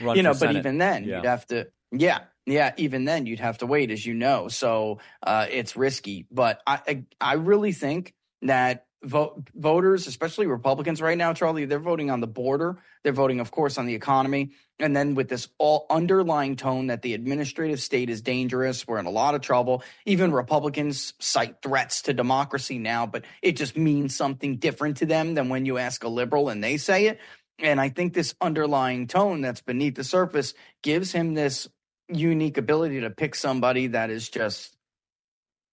you 0.00 0.22
know, 0.22 0.30
but 0.30 0.38
Senate. 0.38 0.56
even 0.56 0.78
then, 0.78 1.04
yeah. 1.04 1.16
you'd 1.16 1.26
have 1.26 1.46
to, 1.48 1.68
yeah, 1.90 2.20
yeah. 2.46 2.72
Even 2.78 3.04
then, 3.04 3.26
you'd 3.26 3.40
have 3.40 3.58
to 3.58 3.66
wait, 3.66 3.90
as 3.90 4.06
you 4.06 4.14
know. 4.14 4.48
So 4.48 5.00
uh, 5.22 5.46
it's 5.50 5.76
risky. 5.76 6.26
But 6.30 6.62
I, 6.66 6.80
I, 6.88 7.04
I 7.20 7.34
really 7.34 7.72
think 7.72 8.14
that 8.40 8.86
vote, 9.02 9.48
voters, 9.54 10.06
especially 10.06 10.46
Republicans 10.46 11.02
right 11.02 11.18
now, 11.18 11.32
Charlie, 11.32 11.64
they're 11.64 11.78
voting 11.78 12.10
on 12.10 12.20
the 12.20 12.26
border. 12.26 12.78
They're 13.02 13.12
voting, 13.12 13.40
of 13.40 13.50
course, 13.50 13.78
on 13.78 13.86
the 13.86 13.94
economy. 13.94 14.52
And 14.78 14.96
then 14.96 15.14
with 15.14 15.28
this 15.28 15.48
all 15.58 15.86
underlying 15.90 16.56
tone 16.56 16.88
that 16.88 17.02
the 17.02 17.14
administrative 17.14 17.80
state 17.80 18.10
is 18.10 18.20
dangerous, 18.20 18.86
we're 18.86 18.98
in 18.98 19.06
a 19.06 19.10
lot 19.10 19.34
of 19.34 19.40
trouble. 19.40 19.82
Even 20.06 20.32
Republicans 20.32 21.14
cite 21.18 21.62
threats 21.62 22.02
to 22.02 22.12
democracy 22.12 22.78
now, 22.78 23.06
but 23.06 23.24
it 23.42 23.56
just 23.56 23.76
means 23.76 24.16
something 24.16 24.56
different 24.56 24.98
to 24.98 25.06
them 25.06 25.34
than 25.34 25.48
when 25.48 25.66
you 25.66 25.78
ask 25.78 26.04
a 26.04 26.08
liberal 26.08 26.48
and 26.48 26.62
they 26.62 26.76
say 26.76 27.06
it. 27.06 27.18
And 27.58 27.80
I 27.80 27.90
think 27.90 28.14
this 28.14 28.34
underlying 28.40 29.06
tone 29.06 29.40
that's 29.40 29.60
beneath 29.60 29.94
the 29.94 30.04
surface 30.04 30.54
gives 30.82 31.12
him 31.12 31.34
this 31.34 31.68
unique 32.08 32.58
ability 32.58 33.00
to 33.00 33.10
pick 33.10 33.34
somebody 33.34 33.88
that 33.88 34.10
is 34.10 34.28
just 34.28 34.76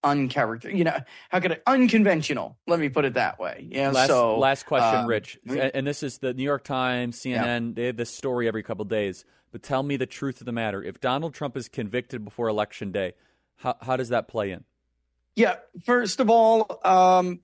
uncharacter 0.04 0.74
you 0.74 0.84
know 0.86 0.98
how 1.30 1.40
could 1.40 1.52
I 1.52 1.74
unconventional 1.74 2.58
let 2.68 2.80
me 2.80 2.88
put 2.88 3.04
it 3.04 3.16
that 3.16 3.38
way 3.38 3.68
yeah 3.70 3.90
last, 3.90 4.08
so 4.08 4.38
last 4.40 4.66
question 4.66 5.00
um, 5.02 5.08
rich. 5.08 5.38
and 5.46 5.86
this 5.86 6.04
is 6.04 6.20
the 6.20 6.34
new 6.34 6.44
york 6.44 6.64
times 6.64 7.22
cnn 7.22 7.68
Yeah. 7.70 7.74
they 7.74 7.86
have 7.88 7.98
this 7.98 8.10
story 8.10 8.48
every 8.48 8.64
couple 8.64 8.86
days 8.86 9.26
but 9.52 9.62
tell 9.62 9.84
me 9.84 9.98
the 9.98 10.06
truth 10.06 10.40
of 10.42 10.46
the 10.46 10.52
matter. 10.52 10.82
If 10.84 11.02
donald 11.02 11.34
trump 11.34 11.58
is 11.58 11.68
convicted 11.68 12.24
before 12.24 12.48
election 12.48 12.92
day 12.94 13.14
how, 13.58 13.76
how 13.82 13.98
does 13.98 14.10
that 14.10 14.30
play 14.30 14.52
in? 14.52 14.64
Yeah 15.36 15.56
first 15.84 16.22
of 16.22 16.30
all 16.30 16.80
um 16.86 17.42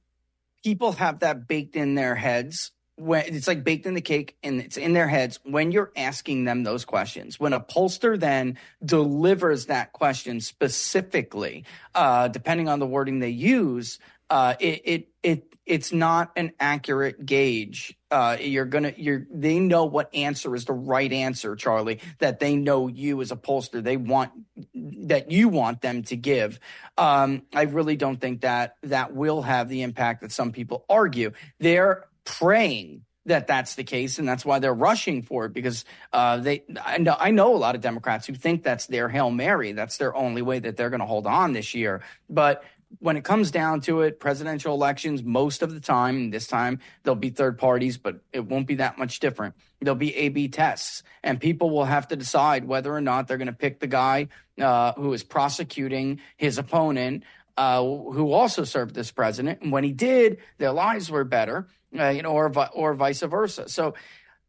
people 0.64 0.94
have 0.94 1.20
that 1.20 1.48
baked 1.50 1.76
in 1.76 1.96
their 1.96 2.16
heads 2.16 2.72
when 2.98 3.24
it's 3.26 3.48
like 3.48 3.64
baked 3.64 3.86
in 3.86 3.94
the 3.94 4.02
cake 4.02 4.38
and 4.42 4.62
it's 4.62 4.78
in 4.78 4.94
their 4.94 5.08
heads 5.08 5.40
when 5.44 5.72
you're 5.72 5.92
asking 5.96 6.46
them 6.46 6.64
those 6.64 6.86
questions. 6.86 7.40
When 7.40 7.54
a 7.54 7.60
pollster 7.60 8.20
then 8.20 8.58
delivers 8.84 9.66
that 9.66 9.92
question 9.92 10.40
specifically 10.40 11.66
uh, 11.94 12.30
depending 12.30 12.70
on 12.70 12.80
the 12.80 12.88
wording 12.88 13.20
they 13.20 13.30
use 13.30 14.00
uh, 14.30 14.56
it, 14.60 14.82
it 14.86 15.08
it 15.24 15.56
it's 15.66 15.92
not 15.92 16.32
an 16.36 16.52
accurate 16.60 17.26
gauge. 17.26 17.98
Uh, 18.12 18.38
you're 18.40 18.66
gonna 18.66 18.94
you're 18.98 19.28
they 19.32 19.60
know 19.60 19.86
what 19.86 20.14
answer 20.14 20.56
is 20.56 20.66
the 20.66 20.74
right 20.74 21.12
answer 21.12 21.56
charlie 21.56 22.00
that 22.20 22.40
they 22.40 22.56
know 22.56 22.88
you 22.88 23.22
as 23.22 23.32
a 23.32 23.36
pollster 23.36 23.84
they 23.84 23.98
want 23.98 24.32
that 24.74 25.32
you 25.32 25.50
want 25.50 25.82
them 25.82 26.04
to 26.04 26.16
give. 26.16 26.60
Um, 26.98 27.44
i 27.54 27.64
really 27.64 27.96
don't 27.96 28.20
think 28.20 28.42
that 28.42 28.78
that 28.84 29.14
will 29.14 29.42
have 29.42 29.70
the 29.70 29.82
impact 29.82 30.22
that 30.22 30.32
some 30.32 30.52
people 30.52 30.86
argue. 30.90 31.32
They're 31.60 32.06
praying 32.26 33.06
that 33.26 33.48
that's 33.48 33.76
the 33.76 33.84
case, 33.84 34.20
and 34.20 34.28
that's 34.28 34.46
why 34.46 34.60
they're 34.60 34.74
rushing 34.74 35.24
for 35.24 35.46
it 35.46 35.54
because 35.54 35.84
uh, 36.14 36.38
they. 36.38 36.64
I 36.84 37.00
know, 37.00 37.16
I 37.20 37.32
know 37.32 37.56
a 37.56 37.58
lot 37.58 37.76
of 37.76 37.82
Democrats 37.82 38.28
who 38.28 38.36
think 38.36 38.64
that's 38.64 38.86
their 38.86 39.10
hail 39.10 39.32
mary. 39.32 39.72
That's 39.72 39.98
their 39.98 40.16
only 40.16 40.42
way 40.42 40.60
that 40.60 40.78
they're 40.78 40.92
going 40.92 41.00
to 41.00 41.08
hold 41.08 41.26
on 41.26 41.54
this 41.54 41.74
year. 41.74 42.02
But 42.30 42.64
when 43.00 43.18
it 43.18 43.24
comes 43.24 43.52
down 43.52 43.82
to 43.82 44.02
it, 44.02 44.20
presidential 44.20 44.74
elections, 44.74 45.24
most 45.24 45.64
of 45.64 45.74
the 45.74 45.80
time, 45.80 46.30
this 46.30 46.48
time 46.48 46.80
there'll 47.04 47.16
be 47.16 47.32
third 47.32 47.58
parties, 47.58 47.98
but 47.98 48.20
it 48.32 48.42
won't 48.42 48.68
be 48.68 48.76
that 48.76 48.98
much 48.98 49.20
different. 49.20 49.56
There'll 49.82 49.96
be 49.96 50.16
A/B 50.16 50.50
tests, 50.50 51.04
and 51.24 51.40
people 51.40 51.72
will 51.72 51.86
have 51.86 52.08
to 52.10 52.16
decide 52.16 52.66
whether 52.66 52.94
or 52.94 53.02
not 53.02 53.28
they're 53.28 53.38
going 53.38 53.48
to 53.48 53.54
pick 53.54 53.80
the 53.80 53.88
guy 53.88 54.28
uh, 54.62 54.94
who 54.94 55.14
is 55.14 55.24
prosecuting 55.24 56.20
his 56.38 56.58
opponent. 56.58 57.24
Uh, 57.58 57.82
who 57.82 58.34
also 58.34 58.66
served 58.66 58.94
this 58.94 59.12
president, 59.12 59.62
and 59.62 59.72
when 59.72 59.86
he 59.86 59.94
did, 59.94 60.40
their 60.58 60.74
lives 60.74 61.10
were 61.10 61.24
better 61.24 61.70
uh, 62.00 62.10
you 62.10 62.22
know, 62.22 62.32
or 62.32 62.52
or 62.74 62.94
vice 62.94 63.22
versa. 63.22 63.70
So, 63.70 63.94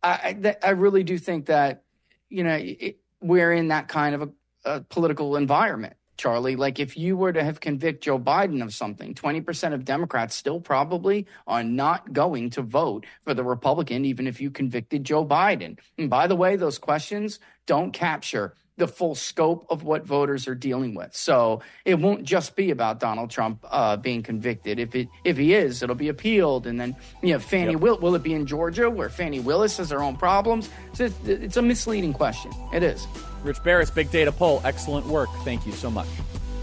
I 0.03 0.57
I, 0.63 0.71
really 0.71 1.05
do 1.05 1.19
think 1.19 1.47
that 1.47 1.83
you 2.29 2.45
know 2.45 2.55
it, 2.55 2.99
we're 3.21 3.53
in 3.53 3.69
that 3.69 3.89
kind 3.89 4.15
of 4.15 4.23
a, 4.23 4.31
a, 4.65 4.81
political 4.83 5.37
environment, 5.37 5.95
Charlie. 6.17 6.57
Like 6.57 6.79
if 6.79 6.97
you 6.97 7.17
were 7.17 7.33
to 7.33 7.43
have 7.43 7.61
convict 7.61 8.05
Joe 8.05 8.19
Biden 8.19 8.63
of 8.63 8.75
something, 8.75 9.15
twenty 9.15 9.41
percent 9.41 9.75
of 9.75 9.85
Democrats 9.85 10.35
still 10.35 10.61
probably 10.61 11.27
are 11.47 11.65
not 11.65 12.13
going 12.13 12.51
to 12.51 12.63
vote 12.63 13.07
for 13.25 13.35
the 13.35 13.45
Republican, 13.45 14.05
even 14.05 14.27
if 14.27 14.41
you 14.41 14.51
convicted 14.51 15.05
Joe 15.05 15.25
Biden. 15.25 15.79
And 15.99 16.11
by 16.11 16.27
the 16.27 16.37
way, 16.37 16.57
those 16.57 16.79
questions 16.79 17.39
don't 17.67 17.93
capture 17.93 18.55
the 18.79 18.87
full 18.87 19.15
scope 19.15 19.67
of 19.71 19.85
what 19.85 20.05
voters 20.05 20.47
are 20.47 20.55
dealing 20.55 20.95
with. 20.95 21.15
So 21.17 21.63
it 21.87 21.99
won't 21.99 22.25
just 22.25 22.57
be 22.57 22.71
about 22.71 23.01
Donald 23.01 23.31
Trump 23.31 23.65
uh, 23.71 23.97
being 23.97 24.23
convicted. 24.23 24.79
If 24.79 24.95
it 24.95 25.09
if 25.25 25.37
he 25.39 25.55
is, 25.55 25.83
it'll 25.83 25.97
be 25.97 26.09
appealed, 26.09 26.67
and 26.67 26.79
then 26.79 26.95
you 27.23 27.33
know 27.33 27.39
Fani 27.39 27.73
Yep. 27.73 27.81
will 27.81 27.99
will 27.99 28.15
it 28.15 28.23
be 28.23 28.35
in 28.35 28.47
Georgia 28.47 28.91
where 28.91 29.09
Fani 29.09 29.41
Willis 29.41 29.79
has 29.79 29.91
her 29.91 30.03
own 30.03 30.17
problems? 30.17 30.69
So 30.93 31.05
it's, 31.07 31.17
it's 31.27 31.57
a 31.57 31.63
misleading 31.63 32.13
question. 32.13 32.53
It 32.75 32.83
is. 32.83 33.07
Rich 33.43 33.63
Baris 33.65 33.91
big 33.91 34.11
data 34.11 34.33
poll 34.33 34.61
excellent 34.65 35.07
work 35.07 35.29
thank 35.45 35.67
you 35.67 35.73
so 35.73 35.91
much 35.91 36.09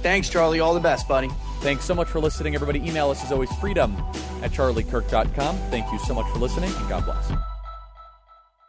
Thanks, 0.04 0.28
Charlie. 0.28 0.60
All 0.60 0.74
the 0.74 0.82
best, 0.82 1.08
buddy. 1.08 1.30
Thanks 1.62 1.86
so 1.86 1.96
much 1.96 2.10
for 2.10 2.20
listening, 2.20 2.56
everybody. 2.56 2.86
Email 2.86 3.10
us 3.10 3.24
as 3.24 3.32
always, 3.32 3.50
freedom 3.54 3.96
at 4.42 4.52
charliekirk.com. 4.52 5.56
Thank 5.72 5.90
you 5.94 6.00
so 6.00 6.14
much 6.14 6.30
for 6.34 6.40
listening, 6.40 6.74
and 6.76 6.90
God 6.90 7.06
bless. 7.06 7.53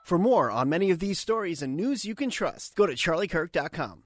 For 0.05 0.19
more 0.19 0.51
on 0.51 0.69
many 0.69 0.91
of 0.91 0.99
these 0.99 1.19
stories 1.19 1.63
and 1.63 1.75
news 1.75 2.05
you 2.05 2.15
can 2.15 2.29
trust, 2.29 2.77
go 2.77 2.85
to 2.85 2.93
charliekirk.com. 2.93 4.04